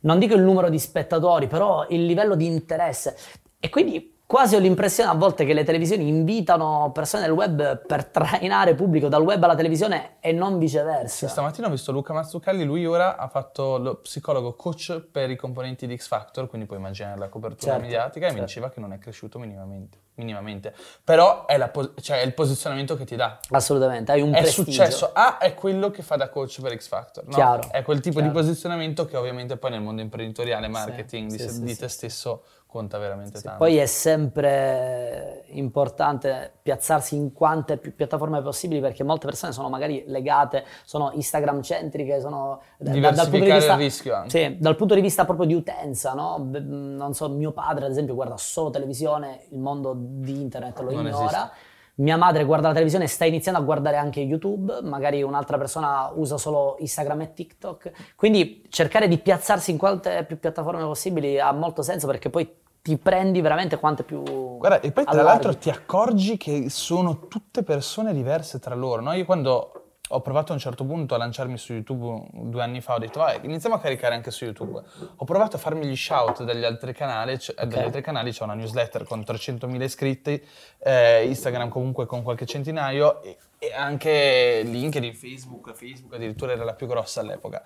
[0.00, 3.16] Non dico il numero di spettatori, però il livello di interesse.
[3.58, 8.04] E quindi quasi ho l'impressione a volte che le televisioni invitano persone del web per
[8.04, 11.26] trainare pubblico dal web alla televisione e non viceversa.
[11.26, 15.36] Sì, stamattina ho visto Luca Mazzuccalli, lui ora ha fatto lo psicologo coach per i
[15.36, 18.46] componenti di X Factor, quindi puoi immaginare la copertura Certo, mediatica, e mi certo.
[18.46, 20.06] diceva che non è cresciuto minimamente.
[20.18, 20.74] Minimamente.
[21.02, 23.38] Però è, la pos- cioè, è il posizionamento che ti dà.
[23.50, 24.70] Assolutamente, hai un È prestigio.
[24.70, 27.34] successo, A è quello che fa da coach per X Factor, no?
[27.34, 28.32] Chiaro, È quel tipo chiaro.
[28.32, 31.88] di posizionamento che ovviamente poi nel mondo imprenditoriale, marketing, sì, di, sì, di sì, te
[31.88, 33.58] stesso conta veramente tanto.
[33.58, 40.04] Poi è sempre importante piazzarsi in quante più piattaforme possibili perché molte persone sono magari
[40.06, 44.28] legate, sono Instagram centriche, sono da- dal punto di vista, il rischio anche.
[44.30, 46.38] Sì, dal punto di vista proprio di utenza, no?
[46.40, 50.90] B- Non so, mio padre ad esempio guarda solo televisione, il mondo di internet lo
[50.92, 51.24] Non ignora.
[51.24, 51.50] esiste.
[51.98, 56.12] Mia madre guarda la televisione e sta iniziando a guardare anche YouTube, magari un'altra persona
[56.14, 57.90] usa solo Instagram e TikTok.
[58.14, 62.48] Quindi cercare di piazzarsi in quante più piattaforme possibili ha molto senso perché poi
[62.80, 64.22] ti prendi veramente quante più...
[64.22, 65.30] Guarda, e poi tra allarghi.
[65.30, 69.12] l'altro ti accorgi che sono tutte persone diverse tra loro, no?
[69.12, 69.77] Io quando
[70.08, 73.18] ho provato a un certo punto a lanciarmi su YouTube due anni fa, ho detto,
[73.18, 74.82] vai, iniziamo a caricare anche su YouTube.
[75.16, 78.54] Ho provato a farmi gli shout dagli altri canali, cioè, dagli altri canali c'è una
[78.54, 80.42] newsletter con 300.000 iscritti,
[80.78, 86.74] eh, Instagram comunque con qualche centinaio e, e anche LinkedIn, Facebook, Facebook addirittura era la
[86.74, 87.62] più grossa all'epoca.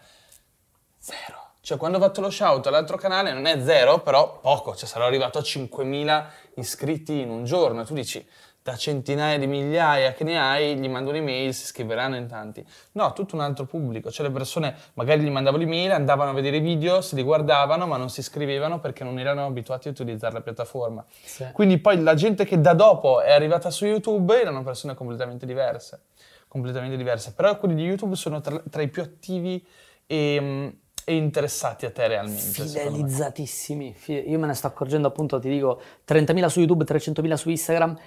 [0.99, 1.51] Zero.
[1.65, 4.75] Cioè, quando ho fatto lo shout all'altro canale non è zero, però poco.
[4.75, 6.27] Cioè, sarò arrivato a 5.000
[6.57, 7.83] iscritti in un giorno.
[7.83, 8.27] E tu dici,
[8.63, 12.65] da centinaia di migliaia che ne hai, gli mando un'email, si iscriveranno in tanti.
[12.93, 14.11] No, tutto un altro pubblico.
[14.11, 17.87] Cioè, le persone, magari gli mandavo l'email, andavano a vedere i video, se li guardavano,
[17.87, 21.05] ma non si iscrivevano perché non erano abituati a utilizzare la piattaforma.
[21.25, 21.49] Sì.
[21.53, 26.03] Quindi poi la gente che da dopo è arrivata su YouTube erano persone completamente diverse.
[26.47, 27.33] Completamente diverse.
[27.35, 29.67] Però quelli di YouTube sono tra, tra i più attivi
[30.07, 32.63] e, e interessati a te realmente.
[32.63, 32.69] me.
[32.69, 33.93] Fidelizzatissimi.
[33.97, 37.99] Fi- Io me ne sto accorgendo appunto, ti dico, 30.000 su YouTube, 300.000 su Instagram.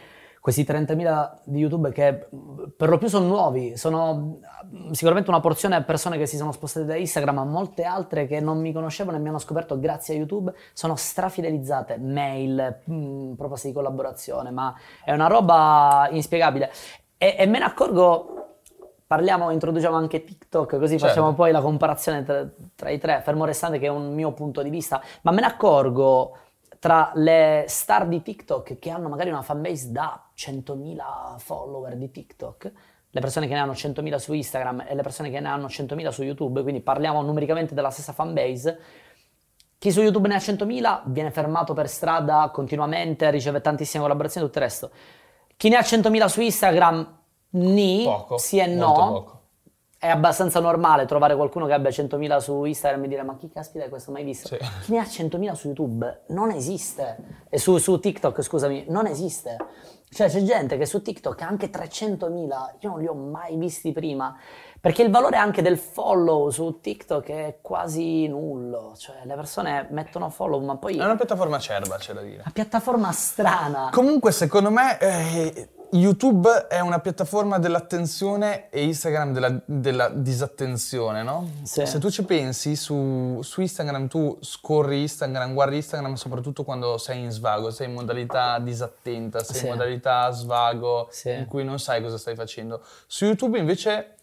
[0.46, 2.28] Questi 30.000 di YouTube che
[2.78, 4.38] per lo più sono nuovi, sono
[4.92, 8.40] sicuramente una porzione di persone che si sono spostate da Instagram, ma molte altre che
[8.40, 13.70] non mi conoscevano e mi hanno scoperto grazie a YouTube, sono strafidelizzate, mail, mh, proposte
[13.70, 14.72] di collaborazione, ma
[15.04, 16.72] è una roba inspiegabile.
[17.18, 18.60] E, e me ne accorgo,
[19.08, 21.08] parliamo, introduciamo anche TikTok, così Certo.
[21.08, 24.62] facciamo poi la comparazione tra, tra i tre, fermo restante che è un mio punto
[24.62, 26.38] di vista, ma me ne accorgo
[26.78, 32.72] tra le star di TikTok che hanno magari una fanbase da 100.000 follower di TikTok,
[33.10, 36.10] le persone che ne hanno 100.000 su Instagram e le persone che ne hanno 100.000
[36.10, 38.80] su YouTube, quindi parliamo numericamente della stessa fanbase,
[39.78, 44.50] chi su YouTube ne ha 100.000 viene fermato per strada continuamente, riceve tantissime collaborazioni e
[44.50, 44.92] tutto il resto.
[45.58, 47.18] Chi ne ha 100.000 su Instagram,
[47.52, 48.38] ni, Poco.
[48.38, 48.94] sì e no.
[48.94, 49.35] poco.
[50.06, 53.86] È abbastanza normale trovare qualcuno che abbia 100.000 su Instagram e dire ma chi caspita
[53.86, 54.50] è questo mai visto?
[54.50, 54.58] Sì.
[54.84, 57.18] Chi ne ha 100.000 su YouTube non esiste.
[57.50, 59.58] E su, su TikTok, scusami, non esiste.
[60.08, 63.92] Cioè c'è gente che su TikTok ha anche 300.000, io non li ho mai visti
[63.94, 64.38] prima.
[64.80, 68.94] Perché il valore anche del follow su TikTok è quasi nullo.
[68.96, 71.00] Cioè le persone mettono follow, ma poi...
[71.00, 72.42] È una piattaforma acerba, c'è da dire.
[72.42, 73.90] Una piattaforma strana.
[73.92, 81.50] Comunque, secondo me, eh, YouTube è una piattaforma dell'attenzione e Instagram della, della disattenzione, no?
[81.64, 81.86] Sì.
[81.86, 87.24] Se tu ci pensi, su, su Instagram tu scorri Instagram, guardi Instagram soprattutto quando sei
[87.24, 89.66] in svago, sei in modalità disattenta, sei Sì.
[89.66, 91.32] in modalità svago, Sì.
[91.32, 92.82] in cui non sai cosa stai facendo.
[93.08, 94.16] Su YouTube invece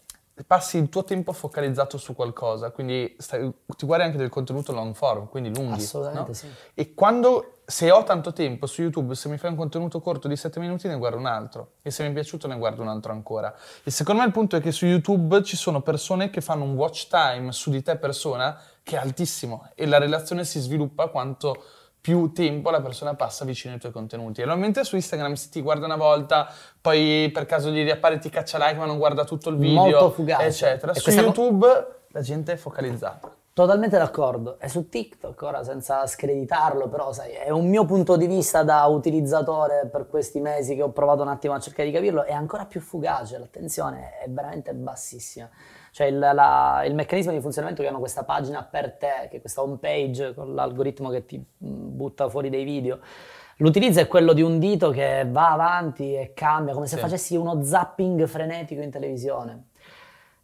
[0.47, 4.95] passi il tuo tempo focalizzato su qualcosa, quindi stai- ti guardi anche del contenuto long
[4.95, 5.81] form, quindi lunghi.
[5.81, 6.33] Assolutamente no?
[6.35, 6.47] sì.
[6.73, 10.35] E quando, se ho tanto tempo su YouTube, se mi fai un contenuto corto di
[10.35, 11.73] 7 minuti ne guardo un altro.
[11.81, 13.53] E se mi è piaciuto ne guardo un altro ancora.
[13.83, 16.73] E secondo me il punto è che su YouTube ci sono persone che fanno un
[16.75, 19.69] watch time su di te persona che è altissimo.
[19.75, 21.63] E la relazione si sviluppa quanto
[22.01, 24.41] più tempo la persona passa vicino ai tuoi contenuti.
[24.41, 28.29] E mentre su Instagram se ti guarda una volta, poi per caso gli riappare ti
[28.29, 30.45] caccia like ma non guarda tutto il video, Molto fugace.
[30.45, 30.91] eccetera.
[30.91, 33.33] E Su YouTube la gente è focalizzata.
[33.53, 34.57] Totalmente d'accordo.
[34.59, 38.85] E su TikTok, ora senza screditarlo, però sai, è un mio punto di vista da
[38.85, 42.65] utilizzatore per questi mesi che ho provato un attimo a cercare di capirlo, è ancora
[42.65, 45.47] più fugace, l'attenzione è veramente bassissima.
[45.91, 49.39] Cioè il, la- il meccanismo di funzionamento che hanno questa pagina per te, che è
[49.41, 52.97] questa home page con l'algoritmo che ti mm, butta fuori dei video,
[53.57, 57.01] l'utilizzo è quello di un dito che va avanti e cambia, come se Sì.
[57.01, 59.65] facessi uno zapping frenetico in televisione.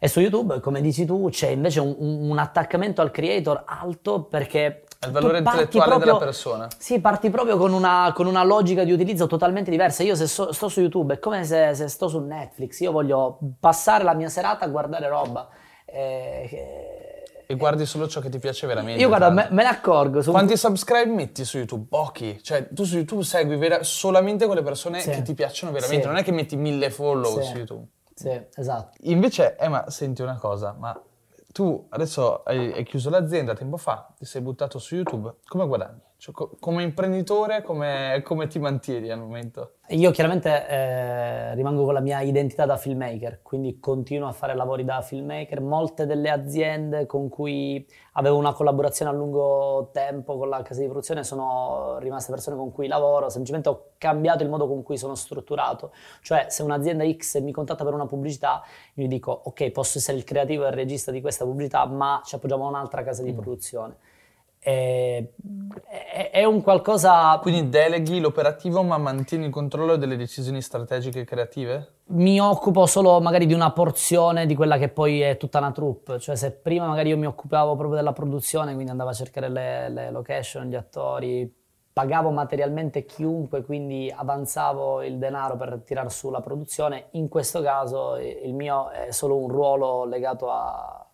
[0.01, 4.83] E su YouTube, come dici tu, c'è invece un, un- attaccamento al creator alto perché...
[4.99, 6.67] È il valore intellettuale proprio- della persona.
[6.77, 10.03] Sì, parti proprio con una, con una logica di utilizzo totalmente diversa.
[10.03, 13.39] Io se so- sto su YouTube è come se, se sto su Netflix, io voglio
[13.59, 15.49] passare la mia serata a guardare roba.
[15.85, 19.01] Eh, E guardi solo ciò che ti piace veramente.
[19.01, 20.21] Io guarda, me, me ne accorgo.
[20.21, 21.87] su- Quanti subscribe metti su YouTube?
[21.89, 22.39] Pochi.
[22.41, 25.09] Cioè, tu su YouTube segui vera- solamente quelle persone Sì.
[25.09, 26.03] che ti piacciono veramente.
[26.03, 26.07] Sì.
[26.07, 27.43] Non è che metti mille follow Sì.
[27.47, 27.85] su YouTube.
[28.19, 28.97] Sì, esatto.
[29.03, 31.01] Invece, Emma, senti una cosa, ma
[31.53, 36.01] tu adesso hai, hai chiuso l'azienda tempo fa, ti sei buttato su YouTube, come guadagni?
[36.19, 39.75] Cioè, co- come imprenditore, come, come ti mantieni al momento?
[39.91, 44.83] Io chiaramente eh, rimango con la mia identità da filmmaker, quindi continuo a fare lavori
[44.83, 45.61] da filmmaker.
[45.61, 50.87] Molte delle aziende con cui avevo una collaborazione a lungo tempo con la casa di
[50.87, 55.15] produzione sono rimaste persone con cui lavoro, semplicemente ho cambiato il modo con cui sono
[55.15, 55.93] strutturato.
[56.21, 58.61] Cioè, se un'azienda X mi contatta per una pubblicità,
[58.95, 62.21] io gli dico, ok, posso essere il creativo e il regista di questa pubblicità, ma
[62.25, 63.95] ci appoggiamo a un'altra casa di produzione.
[64.59, 65.33] E-
[66.11, 71.25] è, è un qualcosa Quindi deleghi l'operativo ma mantieni il controllo delle decisioni strategiche e
[71.25, 71.93] creative?
[72.11, 76.19] mi occupo solo magari di una porzione di quella che poi è tutta una troupe,
[76.19, 79.89] cioè se prima magari io mi occupavo proprio della produzione, quindi andavo a cercare le,
[79.89, 81.53] le location, gli attori,
[81.93, 88.15] pagavo materialmente chiunque, quindi avanzavo il denaro per tirar su la produzione, in questo caso
[88.15, 90.49] il mio è solo un ruolo legato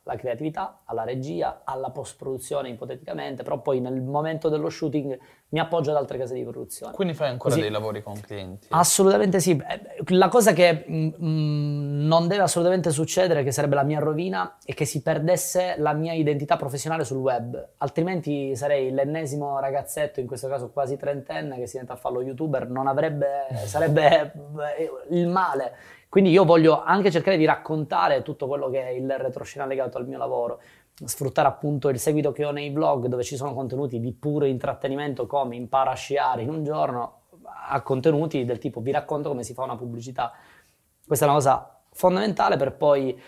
[0.06, 5.18] alla creatività, alla regia, alla post-produzione ipoteticamente, però poi nel momento dello shooting
[5.50, 6.94] mi appoggio ad altre case di produzione.
[6.94, 8.68] Quindi fai ancora Così- dei lavori con clienti?
[8.70, 9.52] Assolutamente sì.
[9.52, 14.58] Eh, La cosa che mm, mm, non deve assolutamente succedere, che sarebbe la mia rovina,
[14.64, 17.70] è che si perdesse la mia identità professionale sul web.
[17.78, 22.22] Altrimenti sarei l'ennesimo ragazzetto, in questo caso quasi trentenne, che si diventa a fare lo
[22.22, 24.34] youtuber, non avrebbe, sarebbe
[24.78, 25.74] eh, il male.
[26.16, 30.08] Quindi io voglio anche cercare di raccontare tutto quello che è il retroscena legato al
[30.08, 30.62] mio lavoro
[31.04, 35.26] sfruttare appunto il seguito che ho nei vlog dove ci sono contenuti di puro intrattenimento
[35.26, 37.24] come impara a sciare in un giorno
[37.68, 40.32] a contenuti del tipo vi racconto come si fa una pubblicità.
[41.06, 43.22] Questa è una cosa fondamentale per poi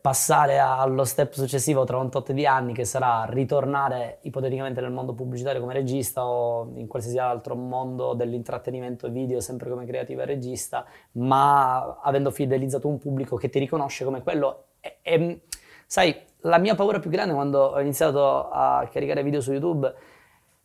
[0.00, 5.12] passare allo step successivo tra un tot di anni che sarà ritornare ipoteticamente nel mondo
[5.12, 10.86] pubblicitario come regista o in qualsiasi altro mondo dell'intrattenimento video sempre come creativa e regista,
[11.12, 14.68] ma avendo fidelizzato un pubblico che ti riconosce come quello.
[14.80, 15.40] E, e,
[15.86, 19.94] sai, la mia paura più grande quando ho iniziato a caricare video su YouTube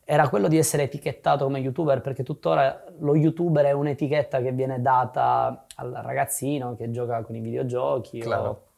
[0.02, 4.80] era quello di essere etichettato come youtuber, perché tuttora lo youtuber è un'etichetta che viene
[4.80, 8.68] data al ragazzino che gioca con i videogiochi claro.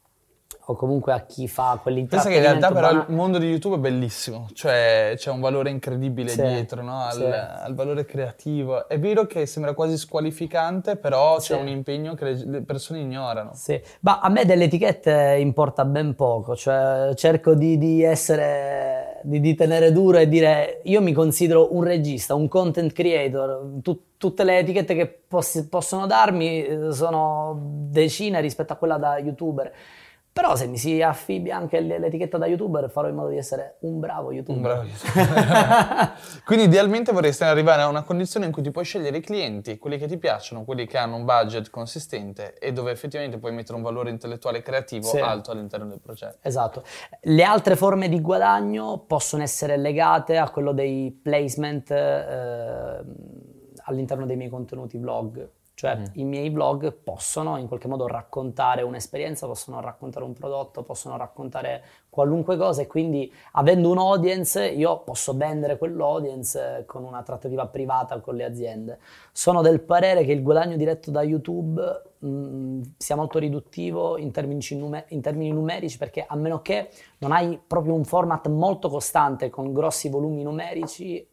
[0.67, 2.17] O comunque a chi fa quell'intrattenimento.
[2.17, 5.71] Pensa che in realtà però il mondo di YouTube è bellissimo, cioè c'è un valore
[5.71, 7.01] incredibile sì, dietro, no?
[7.01, 7.25] al, sì.
[7.25, 8.89] al, valore creativo.
[8.89, 11.53] È vero che sembra quasi squalificante, però sì.
[11.53, 13.51] c'è un impegno che le, le, persone ignorano.
[13.55, 19.41] Sì, ma a me delle etichette importa ben poco, cioè cerco di, di essere, di,
[19.41, 24.45] di, tenere duro e dire io mi considero un regista, un content creator, tu, tutte
[24.45, 27.59] le etichette che poss- possono darmi eh, sono
[27.91, 29.73] decine rispetto a quella da youtuber.
[30.33, 34.01] Però se mi si affibbia anche l'etichetta da youtuber farò in modo di essere un
[34.01, 34.57] bravo youtuber.
[34.57, 36.13] Un bravo youtuber.
[36.47, 39.99] Quindi idealmente vorresti arrivare a una condizione in cui ti puoi scegliere i clienti, quelli
[39.99, 43.83] che ti piacciono, quelli che hanno un budget consistente e dove effettivamente puoi mettere un
[43.83, 45.19] valore intellettuale e creativo sì.
[45.19, 46.39] alto all'interno del progetto.
[46.41, 46.83] Esatto.
[47.21, 53.05] Le altre forme di guadagno possono essere legate a quello dei placement eh,
[53.85, 55.51] all'interno dei miei contenuti vlog
[55.83, 56.05] cioè mm.
[56.13, 61.83] i miei blog possono in qualche modo raccontare un'esperienza, possono raccontare un prodotto, possono raccontare
[62.09, 68.21] qualunque cosa e quindi avendo un audience io posso vendere quell'audience con una trattativa privata
[68.21, 69.01] con le aziende.
[69.33, 71.83] Sono del parere che il guadagno diretto da YouTube
[72.17, 76.91] mh, mm, sia molto riduttivo in termini, numer- in termini numerici perché a meno che
[77.19, 81.27] non hai proprio un format molto costante con grossi volumi numerici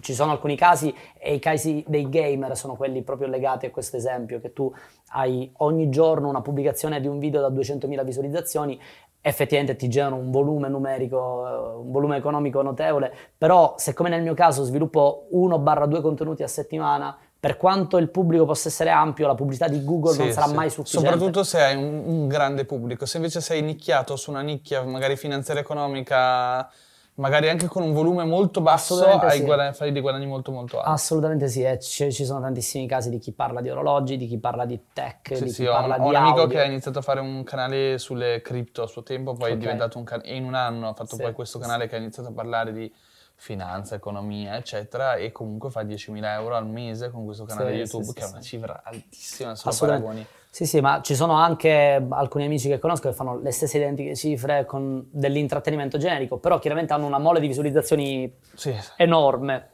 [0.00, 3.96] ci sono alcuni casi e i casi dei gamer sono quelli proprio legati a questo
[3.96, 4.72] esempio, che tu
[5.12, 8.80] hai ogni giorno una pubblicazione di un video da 200.000 visualizzazioni,
[9.20, 14.34] effettivamente ti generano un volume numerico, un volume economico notevole, però se come nel mio
[14.34, 19.68] caso sviluppo 1-2 contenuti a settimana, per quanto il pubblico possa essere ampio, la pubblicità
[19.68, 20.54] di Google sì, non sarà sì.
[20.54, 21.08] mai sufficiente.
[21.10, 25.16] Soprattutto se hai un, un grande pubblico, se invece sei nicchiato su una nicchia magari
[25.16, 26.70] finanziaria economica
[27.16, 29.44] magari anche con un volume molto basso hai sì.
[29.44, 30.90] guadagni, fai dei guadagni molto molto alti.
[30.90, 34.38] Assolutamente sì, eh, ci, ci, sono tantissimi casi di chi parla di orologi, di chi
[34.38, 36.30] parla di tech, sì, di sì, chi parla ho, di Ho un audio.
[36.32, 39.54] amico che ha iniziato a fare un canale sulle cripto a suo tempo, poi okay.
[39.54, 41.98] è diventato un canale, in un anno ha fatto sì, poi questo canale che ha
[41.98, 42.92] iniziato a parlare di
[43.36, 48.22] finanza, economia, eccetera, e comunque fa 10.000 euro al mese con questo canale YouTube, che
[48.22, 50.26] è una cifra altissima, se lo paragoni.
[50.54, 54.14] Sì, sì, ma ci sono anche alcuni amici che conosco che fanno le stesse identiche
[54.14, 58.72] cifre con dell'intrattenimento generico, però chiaramente hanno una mole di visualizzazioni sì.
[58.94, 59.70] enorme.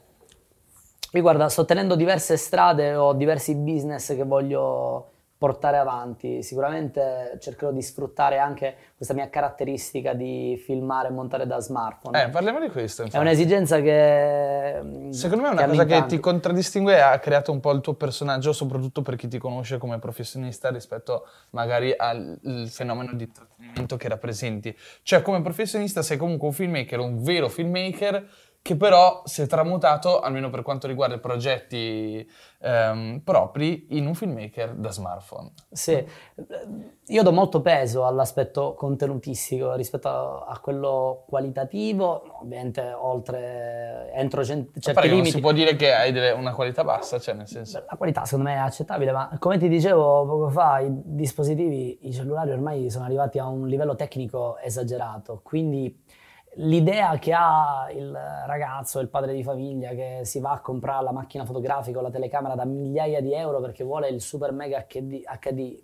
[1.11, 5.10] Io guarda, sto tenendo diverse strade, ho diversi business che voglio
[5.41, 6.43] portare avanti.
[6.43, 12.25] Sicuramente cercherò di sfruttare anche questa mia caratteristica di filmare e montare da smartphone.
[12.25, 13.01] Eh, parliamo di questo.
[13.01, 13.17] Infatti.
[13.17, 15.07] È un'esigenza che.
[15.09, 17.95] Secondo me è una cosa che ti contraddistingue e ha creato un po' il tuo
[17.95, 22.37] personaggio, soprattutto per chi ti conosce come professionista rispetto magari al
[22.69, 24.77] fenomeno di intrattenimento che rappresenti.
[25.01, 28.29] Cioè, come professionista sei comunque un filmmaker, un vero filmmaker
[28.63, 34.13] che però si è tramutato, almeno per quanto riguarda i progetti ehm, propri, in un
[34.13, 35.51] filmmaker da smartphone.
[35.71, 36.05] Sì,
[37.07, 44.79] io do molto peso all'aspetto contenutistico rispetto a, a quello qualitativo, ovviamente oltre, entro cent-
[44.79, 45.21] certi Però limiti.
[45.21, 47.83] non si può dire che hai delle, una qualità bassa, cioè nel senso...
[47.89, 52.13] La qualità secondo me è accettabile, ma come ti dicevo poco fa, i dispositivi, i
[52.13, 55.99] cellulari ormai sono arrivati a un livello tecnico esagerato, quindi
[56.55, 58.11] l'idea che ha il
[58.45, 62.09] ragazzo, il padre di famiglia che si va a comprare la macchina fotografica o la
[62.09, 65.83] telecamera da migliaia di euro perché vuole il super mega HD, HD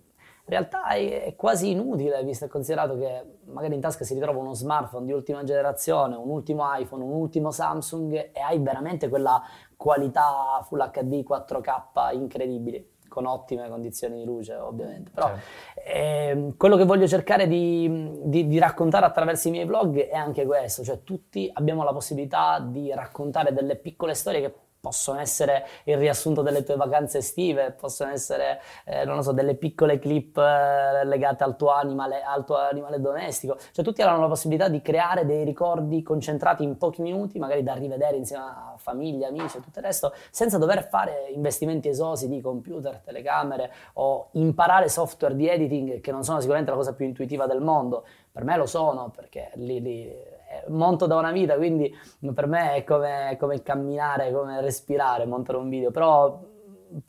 [0.50, 4.54] in realtà è, quasi inutile visto e considerato che magari in tasca si ritrova uno
[4.54, 9.42] smartphone di ultima generazione, un ultimo iPhone, un ultimo Samsung e hai veramente quella
[9.76, 15.90] qualità Full HD 4K incredibile con ottime condizioni di luce ovviamente, però certo.
[15.90, 20.46] eh, quello che voglio cercare di, di, di, raccontare attraverso i miei vlog è anche
[20.46, 24.54] questo, cioè tutti abbiamo la possibilità di raccontare delle piccole storie che
[24.88, 29.56] possono essere il riassunto delle tue vacanze estive, possono essere, eh, non lo so, delle
[29.56, 33.58] piccole clip eh, legate al tuo, animale, al tuo animale domestico.
[33.74, 37.74] Cioè tutti hanno la possibilità di creare dei ricordi concentrati in pochi minuti, magari da
[37.74, 42.40] rivedere insieme a famiglia, amici e tutto il resto, senza dover fare investimenti esosi di
[42.40, 47.46] computer, telecamere o imparare software di editing che non sono sicuramente la cosa più intuitiva
[47.46, 48.06] del mondo.
[48.32, 50.36] Per me lo sono perché lì, lì
[50.70, 51.94] monto da una vita, quindi
[52.34, 56.40] per me è come, come camminare, come respirare, montare un video, però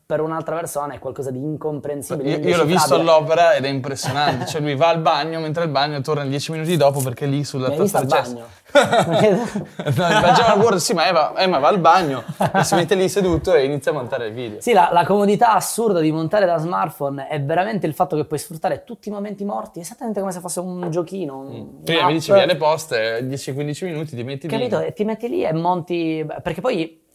[0.04, 2.30] per un'altra persona è qualcosa di incomprensibile.
[2.36, 4.46] Io, io l'ho visto all'opera ed è impressionante.
[4.46, 7.68] Cioè, lui va al bagno, mentre al bagno torna dieci minuti dopo perché lì sulla
[7.68, 8.46] al tastiera bagno?
[8.72, 12.22] no, Pagella World, sì, ma Eva, Emma va al bagno
[12.54, 14.60] e si mette lì seduto e inizia a montare il video.
[14.60, 18.38] Sì, la, la comodità assurda di montare da smartphone è veramente il fatto che puoi
[18.38, 21.38] sfruttare tutti i momenti morti, esattamente come se fosse un giochino.
[21.38, 22.18] un- Prima mi un'app.
[22.18, 24.52] dicevi alle poste, 10-15 minuti ti metti lì.
[24.56, 24.80] Capito?
[24.80, 26.26] E ti metti lì e monti.
[26.42, 27.06] Perché poi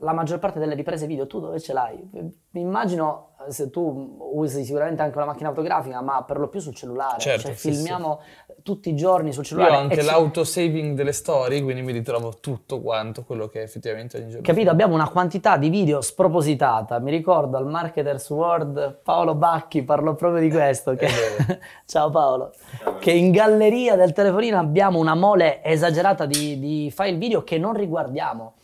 [0.00, 2.08] la maggior parte delle riprese video tu dove ce l'hai?
[2.12, 6.60] Mi Immagino eh, se tu usi sicuramente anche una macchina fotografica, ma per lo più
[6.60, 7.18] sul cellulare.
[7.18, 8.20] Certo, cioè, sì, filmiamo
[8.62, 9.74] tutti i giorni sul Io cellulare.
[9.74, 14.28] ho anche ci- l'autosaving delle storie, quindi mi ritrovo tutto quanto quello che effettivamente ogni
[14.28, 14.42] giorno.
[14.42, 14.70] Capito?
[14.70, 16.98] Abbiamo una quantità di video spropositata.
[16.98, 20.94] Mi ricordo al Marketers World Paolo Bacchi parlò proprio di questo.
[20.94, 21.08] Che...
[21.86, 22.52] Ciao Paolo.
[22.98, 27.74] Che in galleria del telefonino abbiamo una mole esagerata di, di file video che non
[27.74, 28.54] riguardiamo.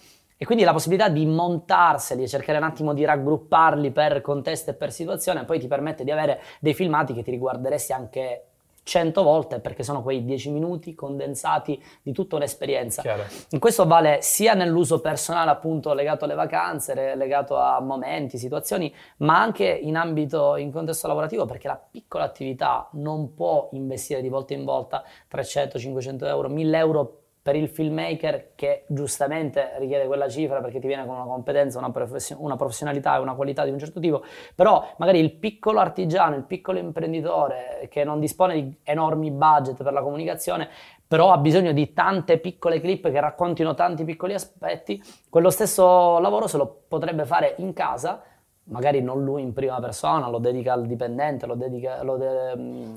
[0.43, 4.75] E quindi la possibilità di montarseli e cercare un attimo di raggrupparli per contesto e
[4.75, 8.47] per situazione poi ti permette di avere dei filmati che ti riguarderesti anche
[8.83, 13.03] 100 volte perché sono quei 10 minuti condensati di tutta un'esperienza.
[13.03, 13.23] Chiaro.
[13.51, 19.41] In questo vale sia nell'uso personale, appunto, legato alle vacanze, legato a momenti, situazioni, ma
[19.41, 24.55] anche in ambito, in contesto lavorativo, perché la piccola attività non può investire di volta
[24.55, 30.61] in volta 300, 500 euro, 1000 euro per il filmmaker che giustamente richiede quella cifra
[30.61, 33.81] perché ti viene con una competenza, una, profession- una professionalità e una qualità di un
[33.81, 34.23] certo tipo,
[34.55, 39.93] però magari il piccolo artigiano, il piccolo imprenditore che non dispone di enormi budget per
[39.93, 40.69] la comunicazione,
[41.07, 46.47] però ha bisogno di tante piccole clip che raccontino tanti piccoli aspetti, quello stesso lavoro
[46.47, 48.23] se lo potrebbe fare in casa,
[48.65, 52.95] magari non lui in prima persona, lo dedica al dipendente, lo, dedica- lo de- mm,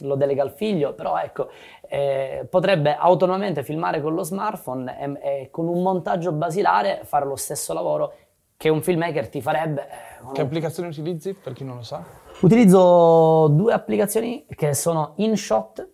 [0.00, 1.48] lo delega al figlio, però ecco,
[1.88, 7.36] eh, potrebbe autonomamente filmare con lo smartphone e, e con un montaggio basilare fare lo
[7.36, 8.12] stesso lavoro
[8.56, 9.88] che un filmmaker ti farebbe.
[9.88, 12.02] eh, Che applicazioni utilizzi, per chi non lo sa?
[12.40, 15.88] Utilizzo due applicazioni che sono InShot,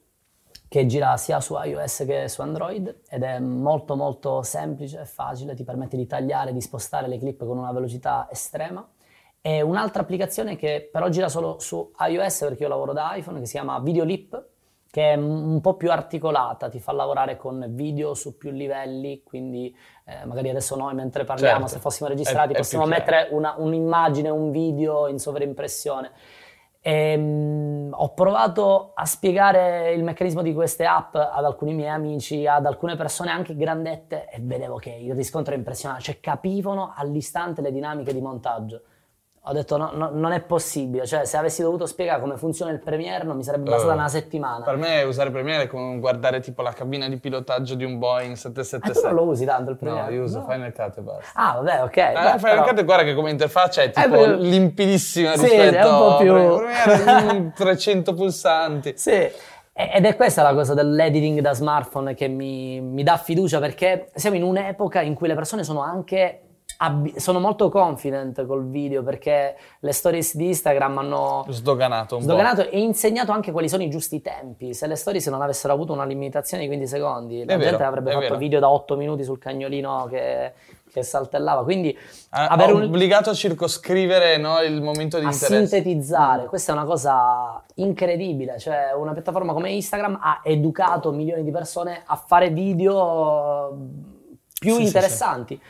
[0.69, 5.55] che gira sia su iOS che su Android ed è molto molto semplice e facile,
[5.55, 8.85] ti permette di tagliare e di spostare le clip con una velocità estrema.
[9.47, 13.45] E un'altra applicazione che però gira solo su iOS perché io lavoro da iPhone, che
[13.45, 14.43] si chiama Videolip,
[14.91, 19.77] che è un po' più articolata, ti fa lavorare con video su più livelli, quindi
[20.07, 21.75] eh, magari adesso noi mentre parliamo, Certo.
[21.75, 23.01] se fossimo registrati, È- è possiamo chiaro.
[23.01, 26.11] mettere una- un'immagine, un video in sovraimpressione.
[26.81, 32.65] Ehm, ho provato a spiegare il meccanismo di queste app ad alcuni miei amici, ad
[32.65, 37.73] alcune persone anche grandette e vedevo che il riscontro è impressionante, cioè capivano all'istante le
[37.73, 38.81] dinamiche di montaggio.
[39.47, 42.81] Ho detto no, no, non è possibile, cioè se avessi dovuto spiegare come funziona il
[42.81, 44.65] Premiere non mi sarebbe bastata Eh, una settimana.
[44.65, 48.31] Per me usare Premiere è come guardare tipo la cabina di pilotaggio di un Boeing
[48.33, 49.07] Ah, tu 777.
[49.07, 50.07] non lo usi tanto il Premiere?
[50.09, 50.47] No, io uso No.
[50.49, 51.31] Final Cut e basta.
[51.35, 51.97] Ah, vabbè, ok.
[51.99, 55.77] Eh, beh, Final però- Cut guarda che come interfaccia è tipo più- limpidissima Sì, rispetto
[55.77, 58.93] è un po' più- a Premiere, mm, 300 pulsanti.
[58.97, 59.11] Sì,
[59.77, 64.37] ed è questa la cosa dell'editing da smartphone che mi, mi dà fiducia perché siamo
[64.37, 66.39] in un'epoca in cui le persone sono anche
[66.79, 72.69] abbi- sono molto confident col video perché le stories di Instagram hanno Sdoganato un sdoganato
[72.69, 74.75] e insegnato anche quali sono i giusti tempi.
[74.75, 77.83] Se le stories non avessero avuto una limitazione di 15 secondi, la È vero, gente
[77.83, 78.37] avrebbe fatto vero.
[78.37, 80.53] video da 8 minuti sul cagnolino che,
[80.93, 81.63] che saltellava.
[81.65, 81.97] Quindi.
[82.31, 85.67] Ha, un, obbligato a circoscrivere no, il momento di a interesse.
[85.67, 91.51] sintetizzare, questa è una cosa incredibile, cioè una piattaforma come Instagram ha educato milioni di
[91.51, 93.77] persone a fare video
[94.59, 95.61] più Sì, sì, interessanti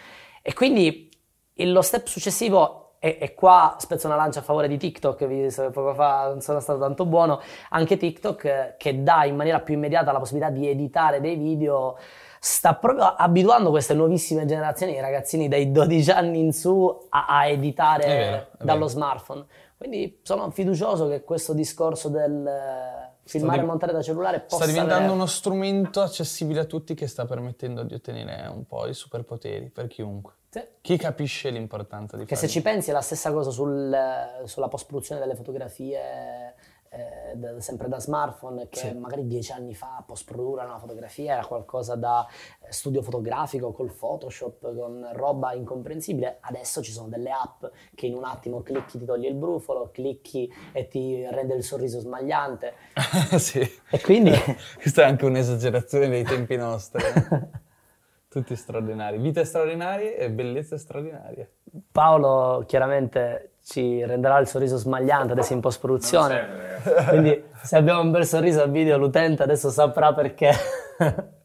[0.47, 1.09] e quindi
[1.55, 5.71] lo step successivo e, e qua spezzo una lancia a favore di TikTok, visto che
[5.71, 7.41] poco fa non sono stato tanto buono,
[7.71, 11.97] anche TikTok che dà in maniera più immediata la possibilità di editare dei video,
[12.39, 17.47] sta proprio abituando queste nuovissime generazioni, i ragazzini dai 12 anni in su, a, a
[17.47, 18.89] editare È vero, è dallo vero.
[18.89, 19.47] smartphone.
[19.79, 24.97] Quindi sono fiducioso che questo discorso del filmare e montare da cellulare possa Sta diventando
[24.97, 29.71] avere- uno strumento accessibile a tutti che sta permettendo di ottenere un po' i superpoteri
[29.71, 30.33] per chiunque.
[30.51, 30.63] Sì.
[30.83, 33.97] Chi capisce l'importanza di Che se fare ci pensi è la stessa cosa sul-
[34.45, 36.55] sulla post-produzione delle fotografie,
[36.97, 38.93] eh, da- sempre da smartphone, che Sì.
[38.95, 42.27] magari dieci anni fa post-produrre una fotografia era qualcosa da
[42.61, 46.39] eh, studio fotografico col Photoshop, con roba incomprensibile.
[46.41, 47.65] Adesso ci sono delle app
[47.95, 51.99] che in un attimo clicchi ti toglie il brufolo, clicchi e ti rende il sorriso
[51.99, 52.75] smagliante.
[53.39, 53.61] sì.
[53.91, 54.31] E quindi...
[54.81, 57.03] Questa è anche un'esagerazione dei tempi nostri.
[57.03, 57.63] eh.
[58.29, 59.19] Tutti straordinari.
[59.19, 61.53] Vite straordinarie e bellezze straordinarie.
[61.93, 66.81] Paolo chiaramente ci renderà il sorriso smagliante adesso in post-produzione.
[67.09, 70.53] Quindi se abbiamo un bel sorriso al video l'utente adesso saprà perché.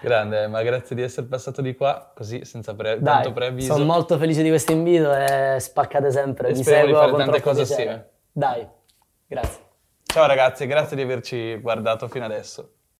[0.00, 3.74] Grande, ma grazie di essere passato di qua, così senza pre- Dai, tanto preavviso.
[3.74, 6.48] sono molto felice di questo invito e spaccate sempre.
[6.48, 8.08] E Vi speriamo di seguo fare con tante cose assieme.
[8.32, 8.66] Dai,
[9.26, 9.60] grazie.
[10.04, 12.72] Ciao ragazzi, grazie di averci guardato fino adesso.